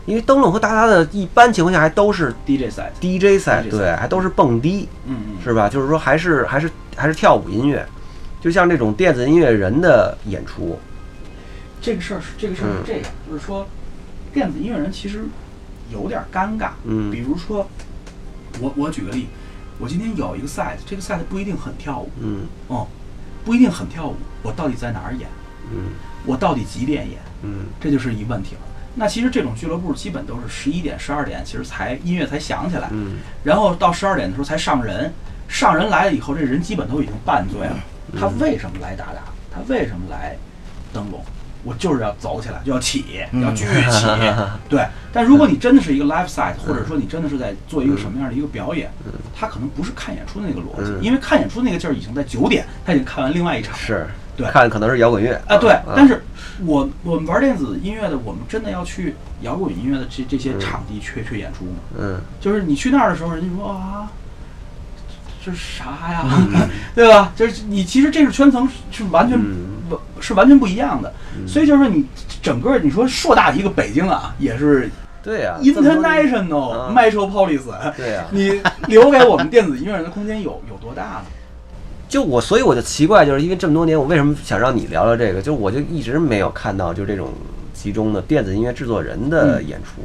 [0.06, 5.70] 因为灯笼和达达的一般情况下还都是 DJ side，DJ 赛，DJ 对，还都是蹦迪，嗯嗯，是吧？
[5.70, 7.86] 就是说还是还是还是跳舞音乐，
[8.42, 10.80] 就像这种电子音乐人的演出，
[11.80, 13.68] 这个事儿是这个事儿是嗯这样，就是说，
[14.34, 15.24] 电子音乐人其实
[15.92, 16.70] 有点尴尬。
[16.86, 17.70] 嗯比如说，
[18.60, 19.28] 我我举个例，
[19.80, 22.88] 我今天有一个 set，这个 set 不一定很跳舞，嗯哦，
[23.46, 25.30] 不一定很跳舞，我到底在哪儿演？
[25.74, 25.92] 嗯
[26.26, 27.20] 我到底几点演？
[27.44, 28.62] 嗯这就是一问题了。
[28.96, 35.12] 那其实这种俱乐部基本都是十一点、十二点，其实才音乐才响起来，嗯然后到十二点的时候才上人，
[35.48, 37.76] 上人来了以后，这人基本都已经半醉了。
[38.20, 39.22] 他为什么来打打？
[39.54, 40.36] 他为什么来
[40.94, 41.24] 灯笼？
[41.64, 44.06] 我就是要走起来，就要起，嗯要聚起。
[44.68, 44.84] 对，
[45.14, 48.90] 但如果你真的是一个 live site，或者说你真的是在做一个什么样的一个表演，
[49.36, 53.78] 他可能不是看演出的那个逻辑，嗯因为看演出那个劲儿已经在九点，他已经看完另外一场。
[53.78, 54.48] 是，对。
[54.50, 55.34] 看可能是摇滚乐。
[55.48, 55.94] 啊，对，啊。
[55.96, 56.24] 但是
[56.66, 61.72] 我我们玩电子音乐的，我们真的要去摇滚音乐的这这些场地去去演出吗？
[62.00, 62.22] 嗯。
[62.40, 64.10] 就是你去那儿的时候，人家说啊，
[65.44, 66.26] 这是啥呀，
[66.94, 67.34] 对吧？
[67.36, 71.12] 就是你其实这是圈层是完全嗯、是完全不一样的，
[71.48, 72.06] 所以就是说你
[72.42, 74.90] 整个你说硕大的一个北京啊，也是
[75.24, 78.26] 对呀，international 啊 metropolis，对呀。
[78.32, 81.22] 你留给我们电子音乐人的空间有有多大呢？
[82.12, 85.42] 就我，所以我就奇怪，就是因为这么多年，我为什么想让你聊聊这个？
[85.42, 87.32] 就我就一直没有看到就这种
[87.74, 90.02] 集中的电子音乐制作人的嗯演出。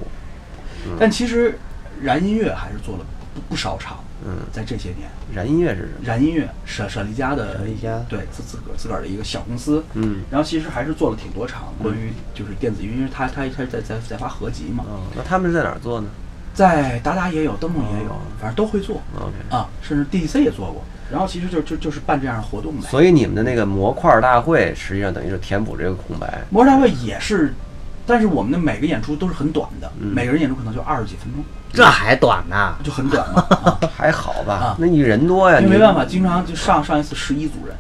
[1.00, 1.58] 但其实
[2.00, 3.04] 燃音乐还是做了
[3.34, 5.10] 不不少场，嗯，在这些年。
[5.34, 6.04] 燃音乐是什么？
[6.04, 16.06] 燃音乐舍舍利家的舍利家对自自个儿自个儿的一个小公司，嗯然后其实还是做了挺多场关于就是电子音乐，因为他他他在在在发合集嘛，哦，那他们是在哪儿做呢
[16.54, 20.84] 在达达也有，灯笼也有哦，反正都会做？OK，啊，甚至 DDC 也做过。
[21.10, 22.88] 然后其实就就就是办这样的活动呗。
[22.88, 26.42] 所以你们的那个模块大会，实际上等于是填补这个空白。
[26.50, 27.54] 模块大会也是，
[28.06, 32.76] 但是我们的每个演出都是很短的，嗯每个人演出可能就二十几分钟，这还短呢？
[32.82, 33.46] 就很短嘛。
[33.50, 34.76] 啊 还好吧啊？
[34.78, 37.74] 那你人多呀，你因为没办法，经常就上上一次十一组人，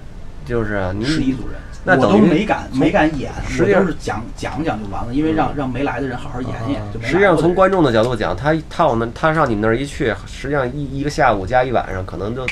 [0.44, 12.46] 就是啊，十一组人，我都那等于没敢没敢演，实际上我都是讲讲讲就完了，因为让让没来的人好好演演，就实际上从观众的角度讲，他他我们他上你们那儿一去，实际上一一个下午加一晚上，可能就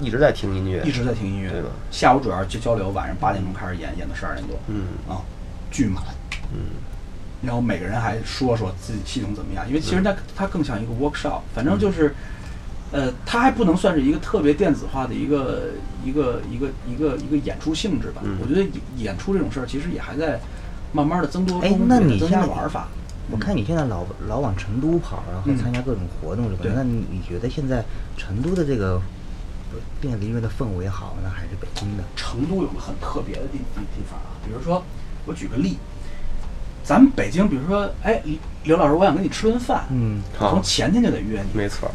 [0.00, 0.90] 一直在听音乐一。
[0.92, 5.22] 直在听音乐对吧，下午主要就交流，晚上八点钟开始演，演到十二点多，嗯啊，
[5.70, 6.02] 巨满，
[6.52, 6.78] 嗯
[7.40, 12.12] 然后每个人还说说自己系统怎么样，因为其实它它更像一个 workshop，反正就是，
[12.90, 15.70] 呃，它还不能算是一个特别电子化的一个
[16.04, 18.22] 一个一个一个一个演出性质吧。
[18.24, 20.40] 嗯我觉得演演出这种事儿其实也还在
[20.92, 22.88] 慢慢的增多哎中，那你增加现在玩法。
[23.30, 27.84] 我看你现在老老往成都跑，然后嗯参加各种活动什么对的，那你你觉得现在
[28.16, 29.02] 成都的这个呃
[30.00, 32.04] 电子音乐的氛围好呢，还是北京的？
[32.16, 34.82] 成都有个很特别的地地地方啊，比如说，
[35.26, 35.76] 我举个例，
[36.84, 38.22] 咱们北京，比如说，哎，
[38.64, 41.90] 刘老师，我想跟你吃顿饭，嗯，从前天就得约你，没错，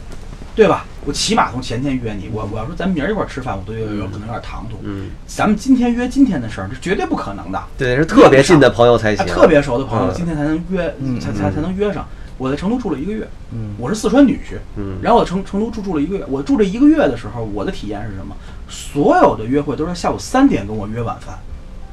[0.56, 0.86] 对吧？
[1.06, 4.78] 我起码从前天约你，我我要说咱们明儿一块儿吃饭，我都有有可能有点唐突。
[4.84, 7.62] 嗯，咱们今天约今天的事儿，这绝对不可能的。
[7.78, 12.08] 对，是特别近的朋友才行，哎特别熟的朋友，嗯今天才能约，嗯才才才能约上。
[12.44, 16.26] 我在成都住了一个月，嗯我是四川女婿，嗯然后我成成都住住了一个月。
[16.28, 18.36] 我住这一个月的时候，我的体验是什么？
[18.68, 21.40] 所有的约会都是下午三点跟我约晚饭，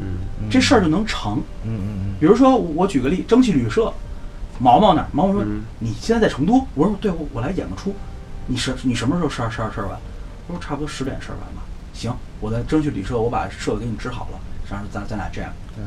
[0.00, 1.40] 嗯这事儿就能成。
[1.64, 3.92] 嗯嗯比如说，我举个例，蒸汽旅社，
[4.58, 7.94] 毛毛那儿，毛毛说、嗯你现在在成都，我说对，我我来演个出，
[8.48, 9.96] 你什你什么时候十二十二十二完？
[10.48, 11.62] 我说差不多十点十二完吧。
[11.92, 15.52] 行，我在蒸汽旅社，我把设备给你支好了，然后咱咱俩这样。
[15.78, 15.84] 嗯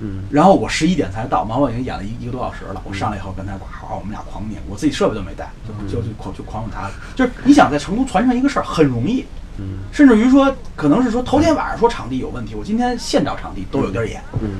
[0.00, 2.82] 嗯，然后我十一点才到，毛毛已经演了一一个多小时了。
[2.84, 5.50] 我上来以后跟他哇，我们俩狂拧，我自己设备都没带，
[5.88, 6.90] 就就就狂就狂用他。
[7.14, 9.24] 就是你想在成都传承一个事儿很容易，
[9.58, 9.78] 嗯。
[9.92, 14.50] 甚至于说可能是说头天晚上说场地有问题，我今天现找场地都有地儿演，嗯。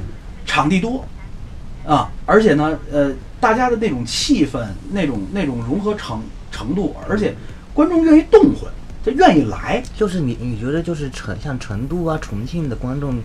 [0.47, 1.05] 场地多
[1.87, 7.35] 啊，而且呢，呃，大家的那种气氛、那种那种融合程程度，而且
[7.75, 8.73] 观众愿意动换，
[9.05, 9.83] 就愿意来。
[9.95, 13.17] 就是你你觉得就是成像成都啊、重庆的观众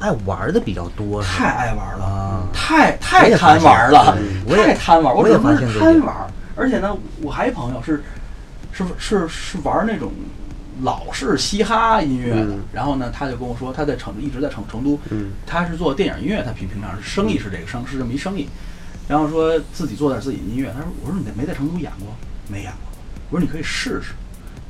[0.00, 5.14] 爱玩的比较多，太爱玩了，啊太太贪玩了太贪玩。
[5.14, 6.16] 我也只能是发现这点贪玩，
[6.56, 8.02] 而且呢，我还有一朋友是
[8.72, 10.10] 是是是玩那种
[10.82, 18.48] 老式嘻哈音乐的嗯，然后呢，他就跟我说他在成一直在成成都，嗯他是做电影音乐，他平平常是生意是这个生是这么一生意，
[19.06, 20.72] 然后说自己做点自己的音乐。
[20.72, 22.08] 他说：“我说你在没在成都演过？
[22.48, 22.90] 没演过。
[23.28, 24.14] 我说你可以试试，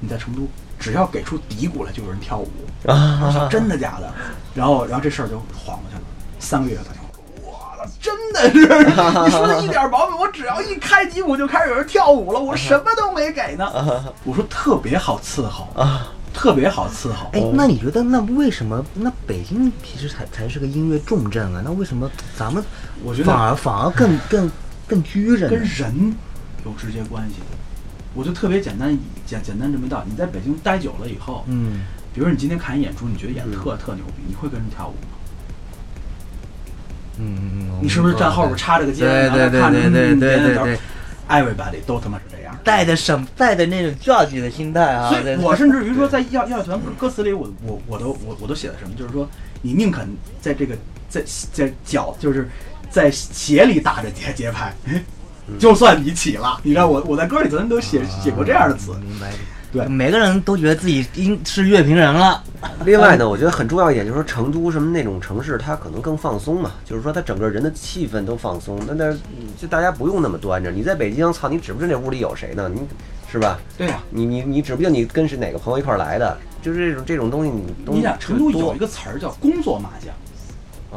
[0.01, 0.49] 你在成都
[0.81, 2.49] 只要给出底鼓来，就有人跳舞。
[2.87, 4.11] 啊真的假的？
[4.55, 6.03] 然后然后这事儿就缓过去了，
[6.39, 7.09] 三个月打电话。
[7.53, 8.67] 哇，真的是，
[9.25, 13.71] 你说的一点毛病，我只要一开机，我就开始有人跳舞了，我什么都没给呢。
[14.25, 17.29] 我说特别好伺候啊，特别好伺候。
[17.33, 21.63] 哎，那你觉得那为什么那北京其实才才是个音乐重镇啊？
[21.65, 22.65] 那为什么咱们
[23.05, 24.51] 我觉得反而反而更更
[24.89, 25.61] 更拘着跟？
[25.61, 26.17] 人
[26.65, 27.37] 有直接关系。
[28.15, 31.83] 我就特别简单简简单这么一道，你在北京待久了以后，嗯
[32.13, 35.17] 比如你今天看一演出，你觉得演得特、特牛逼，你会跟着跳舞吗？
[37.19, 40.79] 嗯嗯嗯，你是不是站后边插着个肩，对然后看着对对嗯对
[41.29, 42.59] Everybody 都他妈是这样。
[42.65, 45.09] 带着什带着那种 judge 的心态啊？
[45.09, 49.29] 所以我甚至于说，在要要乐团歌词里，我我我都我我都写的什么，就是说，
[49.63, 50.09] 你宁肯
[50.41, 50.77] 在这个
[51.09, 52.49] 在在脚，就是
[52.91, 54.75] 在鞋里打着节节拍，
[55.59, 59.33] 就算你起了，你知道我我在歌里曾经都写写过这样的词，明白。
[59.73, 62.43] 对每个人都觉得自己应是乐评人了。
[62.85, 68.81] 另外呢，我觉得很重要一点就是说，成都什么那种城市，它可能更放松嘛，就是说它整个人的气氛都放松。
[68.85, 69.17] 那那
[69.57, 70.73] 就大家不用那么端着。
[70.73, 72.69] 你在北京，操，你指不定这屋里有谁呢？
[72.69, 72.81] 你
[73.31, 73.61] 是吧？
[73.79, 80.13] 对呀、你你你指不定你跟是哪个朋友一块儿来的，就是这种这种东西你都你想成都有一个词儿叫工作麻将，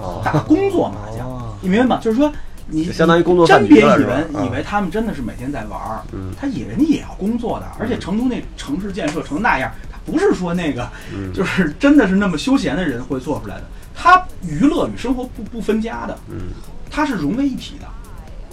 [0.01, 1.99] 哦，打工作麻将哦，你明白吗？
[2.01, 2.33] 就是说
[2.67, 13.63] 你相当于工作真别以为以为他们真的是每天在玩儿嗯，他也人家也要工作的，而且成都那城市建设成那样，他不是说那个嗯就是 真的是那么休闲的人会做出来的，
[13.95, 16.49] 他娱乐与生活不不分家的，嗯，
[16.89, 17.87] 它是融为一体的，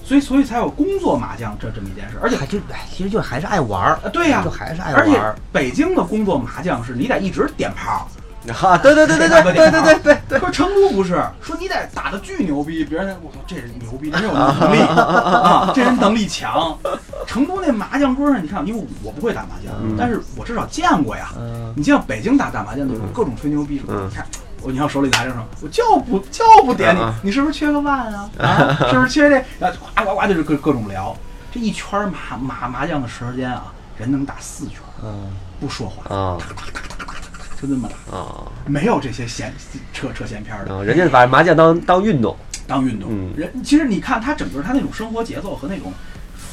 [0.04, 5.36] 所以所以才有工作麻将这这么一件事，而且还就哎，其实就还是爱玩儿啊，对呀、就还是爱而且玩儿。
[5.52, 8.08] 北京的工作麻将是你得一直点炮，
[8.62, 16.76] 啊，对对对对对对对对对对，可是成都不是，说你得打的巨牛逼，别人我操这人牛逼，人有能力啊，这人能力强。
[17.26, 21.30] 成都那麻将桌上，你看，因为我不会打麻将，嗯但是我至少见过呀。
[21.38, 24.26] 嗯你像北京打打麻将的时候，各种吹牛逼你看。
[24.62, 28.28] 我你看手里拿着什么，我就不就不点你啊，你是不是缺个万啊？
[28.38, 29.42] 啊，是不是缺这？
[29.58, 31.16] 然后呱呱呱就是各各种聊，
[31.50, 36.36] 这一圈麻麻麻将的时间啊，人能打四圈，嗯，不说话，啊
[37.60, 39.52] 就那么打，啊没有这些闲
[39.92, 40.74] 扯扯闲篇的。
[40.74, 40.82] 啊！
[40.82, 42.34] 人家把麻将当当运动，
[42.66, 43.10] 当运动。
[43.12, 45.92] 嗯人其实你看他整个他那种生活节奏和那种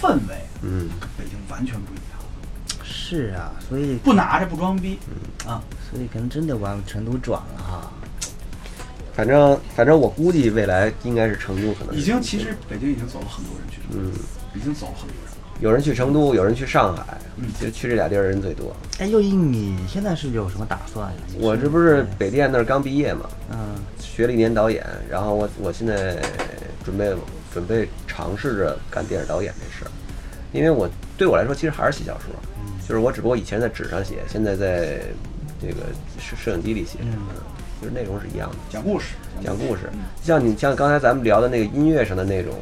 [0.01, 2.83] 氛围，嗯，跟北京完全不一样。
[2.83, 4.99] 是啊，所以不拿着不装逼
[5.45, 5.63] 啊！
[5.89, 7.91] 所以可能真得往成都转了哈。
[9.15, 15.26] 反正反正我估计未来应该是成都，可能已经其实北京已经走了很多人去成都，嗯，已经走了很多人了。
[15.59, 18.75] 有人去成都，有人去上海，嗯其实去这俩地儿人最多。
[18.99, 21.17] 哎，又一，你现在是有什么打算呀？
[21.39, 23.57] 我这不是北电那儿刚毕业嘛，嗯
[23.99, 26.17] 学了一年导演，然后我我现在
[26.83, 27.11] 准备
[27.53, 29.89] 准备尝试着干电影导演这事儿，
[30.51, 32.33] 因为我对我来说其实还是写小说，
[32.87, 34.99] 就是我只不过以前在纸上写，现在在
[35.61, 35.83] 这个
[36.19, 37.17] 摄摄影机里写，嗯
[37.81, 39.81] 就是内容是一样的，讲故事，讲故事。
[40.23, 42.53] 像你像刚才咱们聊的那个音乐上的那种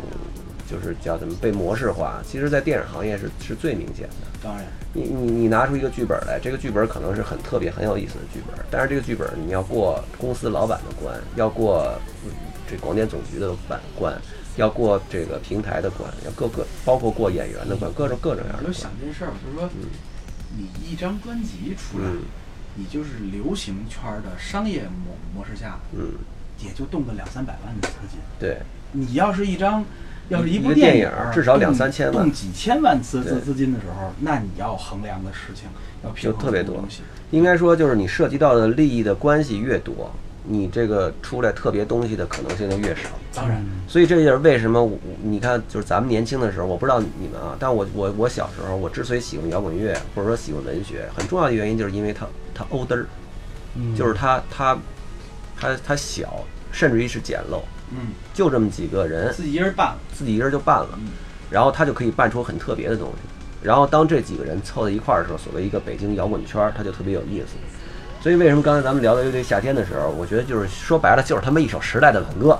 [0.70, 2.22] 就是叫怎么被模式化。
[2.26, 4.28] 其实，在电影行业是是最明显的。
[4.44, 11.94] 当然，你你你拿出一个剧本来，这个剧本可能是很特别、很有意思的剧本，但是这个剧本你要过公司老板的关，要过
[12.26, 12.32] 嗯
[12.70, 14.20] 这广电总局的版关，
[14.58, 18.92] 要过这个平台的关，要各个包括过演员的关，各种各种样的我就想。
[19.00, 19.70] 这事儿，就是说，
[20.58, 22.22] 你一张专辑出来嗯，
[22.76, 26.14] 你就是流行圈儿的商业模模式下，嗯，
[26.60, 28.20] 也就动个两三百万的资金。
[28.40, 28.58] 对，
[28.92, 29.84] 你要是一张，
[30.30, 35.70] 要是一部电影至少两三千万动几千万资资资金的时候，那你要衡量的事情
[36.04, 37.02] 要平就特别多东西。
[37.32, 40.12] 应该说就是你涉及到的利益的关系越多，
[40.48, 43.10] 你这个出来特别东西的可能性就越少。
[43.34, 53.08] 当然，所以这就是为什么我你看，就是咱们年轻的时候，我不知道你们啊，但我我我小时候，我之所以喜欢摇滚乐，或者说喜欢文学，很重要的原因就是因为它它欧嘚儿，
[53.76, 54.78] 嗯就是它它
[55.60, 57.60] 它它小，甚至于是简陋，
[57.92, 60.90] 嗯，就这么几个人，自己一人办了，自己一人就办了，
[61.50, 63.18] 然后他就可以办出很特别的东西。
[63.62, 67.56] 然后当这几个人凑在一块儿的时候，所谓一个北京摇滚圈儿，它就特别有意思。
[68.22, 72.60] 所以为什么刚才咱们聊到乐队夏天的时候，我觉得就是说白了，就是他们一首时代的挽歌。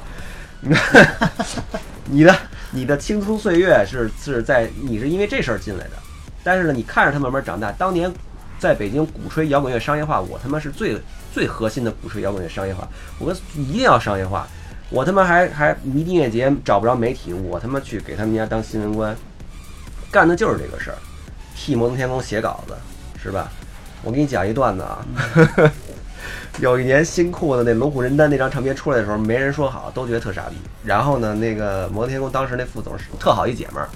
[2.06, 2.36] 你的
[2.72, 5.92] 你的青葱岁月是是在你是因为这事儿进来的，
[6.44, 7.72] 但是呢，你看着他慢慢长大。
[7.72, 8.12] 当年
[8.58, 11.00] 在北京鼓吹摇滚乐商业化，我他妈是最
[11.32, 12.88] 最核心的鼓吹摇滚乐商业化，
[13.20, 14.48] 我说一定要商业化。
[14.90, 19.16] 我他妈还还迷音乐节找不着媒体，我他妈去给他们家当新闻官，
[20.12, 20.98] 干的就是这个事儿，
[21.56, 22.76] 替摩登天空写稿子，
[23.22, 23.52] 是吧？
[24.04, 25.04] 我给你讲一段子啊，
[26.62, 30.56] 有一年新裤子那龙虎人丹那张唱片出来的时候，没人说好，都觉得特傻逼。
[30.84, 33.90] 然后呢，那个摩登天空当时那副总是特好一姐们儿，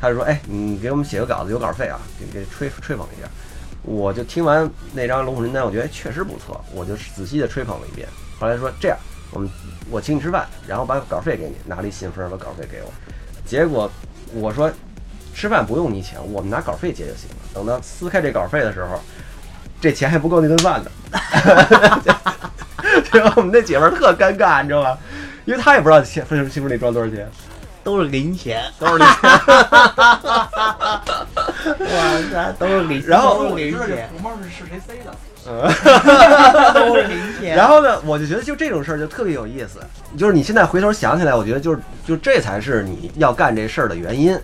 [0.00, 3.28] 他就说：“哎，你给我们写个稿子，有稿费啊，给给吹吹捧一下。”
[3.84, 8.08] 我就听完那张龙虎人丹，我觉得确实不错，我就仔细的吹捧了一遍。
[8.40, 8.98] 后来说这样，
[9.30, 9.48] 我们
[9.92, 12.90] 我请你吃饭，然后把稿费给你，拿了一信封把稿费给我。
[13.44, 13.90] 结果
[14.32, 14.72] 我说
[15.34, 17.36] 吃饭不用你请，我们拿稿费结就行了。
[17.52, 18.98] 等到撕开这稿费的时候，
[19.82, 20.90] 这钱还不够那顿饭的。
[23.12, 24.98] 然 后我们那姐们儿特尴尬，你知道吧？
[25.44, 27.28] 因为她也不知道钱分信封里装多少钱，
[27.84, 29.30] 都是零钱，都是零钱。
[31.78, 35.14] 哇塞，都是零，然后都是零知道这钱，红包是是谁塞的？
[36.74, 37.56] 都是零钱。
[37.56, 39.80] 然后呢，我就觉得就这种事儿就特别有意思，
[40.16, 44.38] 就是你现在回头想起来，我觉得就是就这才是你要干这事儿的原因。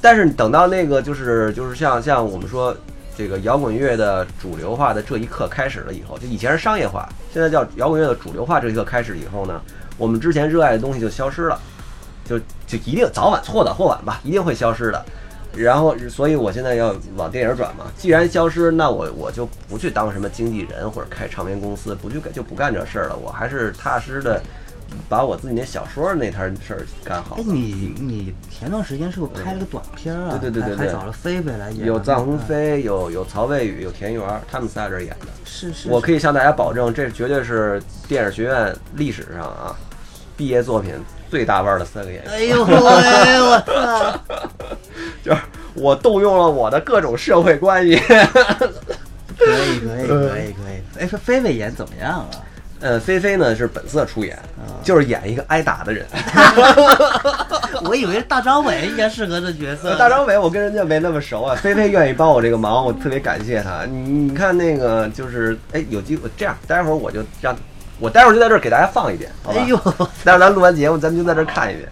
[0.00, 2.76] 但是等到那个就是就是像像我们说
[3.16, 9.60] 这个摇滚乐的主流化的这一刻开始了以后，就以前是商业化，现在叫摇滚乐的主流化这一刻开始以后呢，
[9.96, 11.58] 我们之前热爱的东西就消失了，
[12.24, 15.04] 就就一定早晚错早或晚吧，一定会消失的。
[15.54, 17.84] 然后，所以我现在要往电影转嘛。
[17.96, 23.16] 既然消失，那我我就不去当什么经纪人或者开唱片公司，不去干就不干这事儿了。
[23.16, 24.42] 我还是踏实的
[25.08, 27.42] 把我自己那小说那摊事儿干好哎，。
[27.46, 30.38] 你你前段时间是不是拍了个短片啊？
[30.40, 31.86] 对对对对对还还找了菲菲来演。
[31.86, 35.26] 有臧鸿嗯，飞，有有曹魏宇，有田园，他们仨这演的。
[35.44, 35.88] 是是。
[35.88, 39.76] 我可以向大家保证，这绝对是电影学院历史上啊
[40.36, 40.94] 毕业作品
[41.32, 42.30] 最大腕儿的三个演员。
[42.30, 42.74] 哎呦喂，
[43.40, 44.20] 我操！
[45.24, 45.40] 就是
[45.72, 47.96] 我动用了我的各种社会关系。
[47.96, 51.00] 可以可以可以可以。
[51.00, 52.28] 哎，说菲菲演怎么样啊？
[52.80, 56.04] 呃，菲菲呢是本色出演，啊就是演一个挨打的人。
[57.84, 59.96] 我以为大张伟应该适合这角色。
[59.96, 61.56] 大张伟，我跟人家没那么熟啊。
[61.56, 63.86] 菲菲愿意帮我这个忙，我特别感谢他。
[63.86, 67.56] 你你看那个，就是哎，有机会这样，待会儿我就让，
[68.02, 69.60] 我待会儿就在这儿给大家放一遍，好吧？
[69.60, 69.76] 哎呦，
[70.24, 71.88] 待会儿咱录完节目，咱们就在这儿看一遍。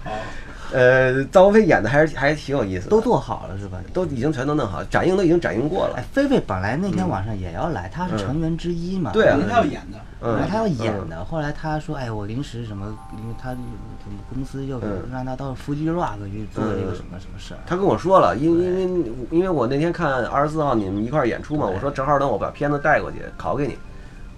[0.73, 3.79] 呃，赵鸿飞演的还是还挺有意思的，都做好了是吧？
[3.93, 9.11] 都已经全都弄好，展映都已经展映过了哎。，菲菲本来那天晚上也要来，她是成员之一嘛。
[9.13, 12.87] 对啊因为他要演的，嗯本来他要演的，后来她说：“哎，我临时什么，
[13.21, 17.59] 因为他什么公司要嗯让她到 Fuji Rock 去做这个什么什么事儿。
[17.67, 23.77] 他跟我说了，因因为因为我那天看二十四号你们一块儿演出嘛，我说正好等我把片子带过去拷给你，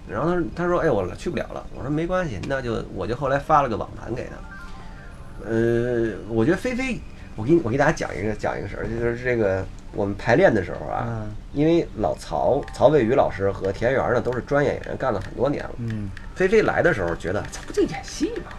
[0.09, 5.49] 然后他说他说哎我去不了了，我说没关系，那就我就后来发了个网盘给他。
[5.49, 7.01] 呃，我觉得菲菲，
[7.37, 15.71] 我给你我给大家讲一个讲一个事儿，就是这个我们排练的时候啊，嗯因为老曹曹魏宇老师和田园呢都是专业演员，干了很多年了。
[15.79, 18.53] 嗯，菲菲来的时候觉得这不就演戏吗？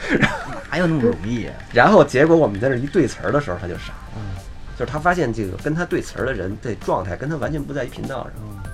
[0.70, 1.54] 哪有那么容易啊？
[1.72, 4.22] 然后结果我们在这一对词儿的时候，他就傻了，嗯
[4.78, 8.70] 就是他发现这个跟他对词儿的人这状态跟他完全不在一频道上，嗯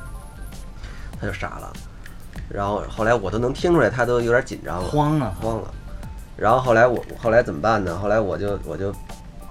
[1.20, 1.72] 他就傻了。
[2.48, 5.74] 然后后来我都能听出来，他都有点紧张了，慌了，慌了。
[6.36, 7.96] 然后后来我后来怎么办呢？
[7.98, 8.94] 后来我就我就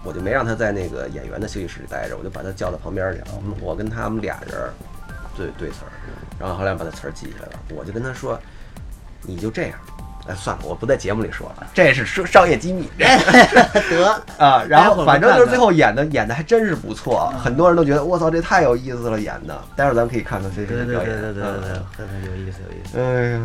[0.04, 3.28] 我就没让他在那个演员的休息室里待着，我就把他叫到旁边去了。
[3.60, 4.72] 我跟他们俩人
[5.36, 5.92] 对对词儿，
[6.40, 7.60] 然后后来把他词儿记下来了。
[7.76, 8.40] 我就跟他说，
[9.24, 9.80] 你就这样，
[10.28, 13.06] 哎，算了，我不在节目里说了，这是商商业机密 得
[14.44, 14.64] 啊。
[14.68, 19.62] 然后反正就是最后演的演的还真是不错，很多人都觉得我操这太有意思了演的。
[19.76, 21.22] 待会儿咱们可以看看菲菲对对的表演。
[21.22, 23.00] 对对对对对有意思有意思。
[23.00, 23.44] 哎呀，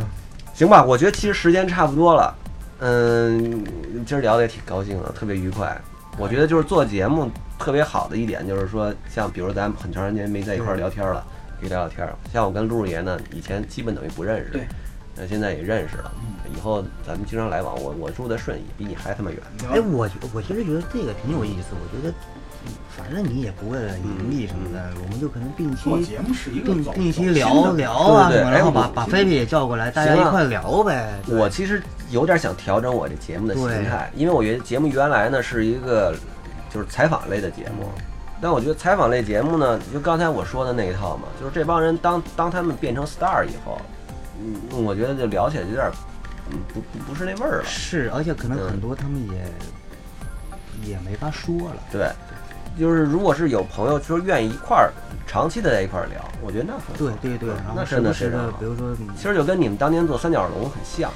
[0.54, 2.34] 行吧，我觉得其实时间差不多了。
[2.78, 3.62] 嗯，
[4.06, 5.78] 今儿聊的也挺高兴的，特别愉快。
[6.16, 11.22] 我觉得就是做节目特别好的一点，就是说，像比如咱们很长时间没在一块儿聊天了，
[11.60, 12.14] 可以聊聊天儿。
[12.32, 14.66] 像我跟陆爷呢，以前基本等于不认识，对，
[15.20, 16.10] 那现在也认识了。
[16.56, 19.38] 以后咱们经常来往，我我住的顺义，比你还他妈远。
[19.62, 21.68] 聊哎，我我其实觉得这个挺有意思。
[21.72, 22.12] 我觉得，
[22.66, 31.14] 嗯反正你也不为了盈利什么的，我们就可能定期做节目是一个定期聊聊啊然后把我把菲菲也叫过来，大家一块聊呗。
[31.28, 36.14] 我其实有点想调整我这节目的心态，因为我觉得节目原来呢是一个
[36.68, 37.88] 就是采访类的节目，
[38.40, 43.80] 但我觉得采访类节目呢，就刚才我说的那一套嘛，就是这帮人当当他们变成 star 以后，
[44.40, 45.90] 嗯，我觉得就聊起来有点，
[46.50, 47.64] 嗯，不不不是那味儿了。
[47.64, 49.20] 是，而且可能嗯很多他们
[50.82, 51.76] 也也没法说了。
[51.92, 52.10] 对，
[52.78, 54.90] 就是如果是有朋友就是愿意一块儿
[55.26, 61.10] 长期的在一块儿聊，我觉得那很好对对对，然那真的非常好比如说嗯其实就跟你们当年做三角龙很像，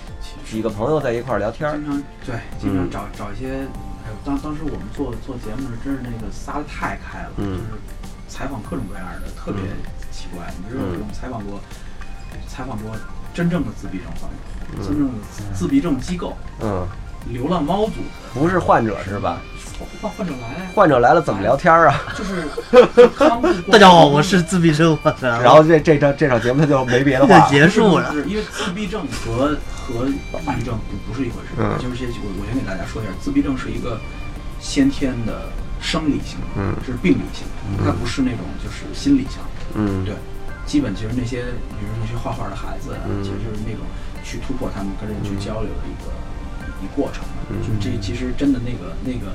[0.45, 1.85] 几个朋友在一块儿聊天儿经。
[1.87, 3.49] 常对，经嗯常找找一些，
[4.05, 7.81] 还有当当时我们做做节目是真是那个撒的太开了，嗯就是
[8.29, 9.63] 采访各种各样的，特别
[10.13, 10.47] 奇怪。
[10.59, 11.59] 你知道嗯我们采访过，
[12.49, 12.91] 采访过
[13.33, 14.37] 真正的自闭症患者，
[14.77, 15.13] 嗯真正的
[15.55, 16.87] 自闭症机构，嗯，
[17.31, 19.39] 流浪猫组织，不是患者是吧？
[20.01, 22.01] 患患者来，患者来了怎么聊天儿啊？
[22.17, 22.47] 就是
[23.17, 25.29] 康复过大家好，我是自闭症患者。
[25.43, 28.15] 然后这这场这场节目他就没别的话结束了。
[28.25, 31.49] 因为自闭症和和抑郁症不不是一回事。
[31.59, 33.99] 嗯就是这我我先给大家说一下，自闭症是一个
[34.61, 37.45] 先天的生理性，嗯是病理性，
[37.85, 39.41] 它不是那种就是心理性。
[39.75, 40.15] 嗯，对，
[40.67, 41.45] 基本就是那些，
[41.79, 43.23] 比如说那些画画的孩子，嗯。
[43.23, 43.85] 其实就是那种
[44.25, 46.11] 去突破他们跟人去交流的一个、
[46.83, 47.23] 一过程
[47.63, 49.35] 就这其实真的那个那个，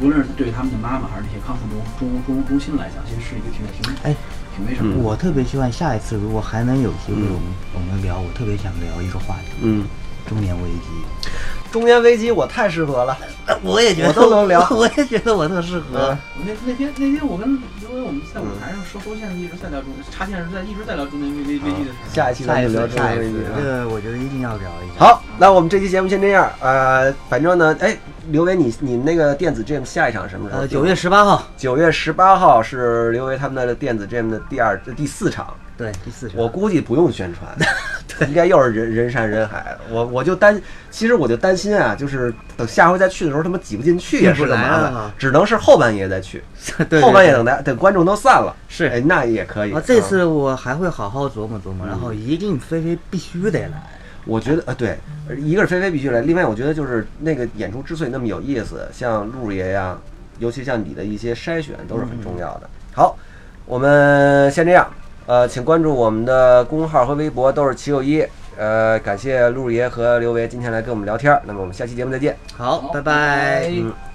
[0.00, 4.14] 无论是对他们的妈妈还是那些康复中中中中心来讲，其实是一个挺挺哎，
[4.54, 4.96] 挺那什么。
[5.02, 7.34] 我特别希望下一次如果还能有机会，嗯。
[7.34, 9.58] 我们我们聊，我特别想聊一个话题。
[9.62, 9.84] 嗯，——
[10.28, 11.30] 中年危机。
[11.70, 13.16] 中年危机我太适合了。
[13.62, 22.12] 我也觉得我都能聊 我也觉得我特适合那那天那天我跟刘伟我们在舞台上说说现在一直在聊中插线是在一直在聊中年危危危机的事儿。
[22.12, 23.52] 下一期咱下一次，们聊中下一次，年危机啊。
[23.56, 25.04] 这个我觉得一定要聊一下。
[25.04, 26.50] 好，那我们这期节目先这样。
[26.60, 27.96] 呃，反正呢，哎，
[28.30, 30.62] 刘维，你你那个电子 Jam 下一场什么时候？
[30.62, 35.54] 呃，九月十八号，九月十八号是刘维他们的电子 Jam 的第二第四场。
[35.76, 36.36] 对，第四场。
[36.36, 37.48] 我估计不用宣传，
[38.28, 39.76] 应该又是人人山人海。
[39.90, 40.60] 我我就担，
[40.90, 46.42] 其实我就担心啊，就是等下回再去的时候，他们挤不进去也是个麻烦只能是后半夜再去。
[46.90, 49.72] 对后半夜等待等观众都散了，是哎，那也可以。
[49.72, 53.80] 啊，这嗯次我还会好好琢磨琢磨，然后一定菲菲必须得来。
[54.28, 54.98] 我觉得呃，对，
[55.38, 59.96] 一个是菲菲必须来，另外我觉得就是那个演出之所以那么有意思，像陆爷呀，
[60.38, 62.68] 尤其像你的一些筛选都是很重要的。
[62.92, 63.16] 好，
[63.64, 64.86] 我们先这样，
[65.24, 68.22] 呃，请关注我们的公众号和微博，都是齐友一。
[68.58, 72.36] 呃，感谢陆爷和刘维今天来跟我们聊天儿，那么我们下期节目再见。
[72.54, 73.62] 好，拜拜。
[73.62, 74.07] 拜嗯。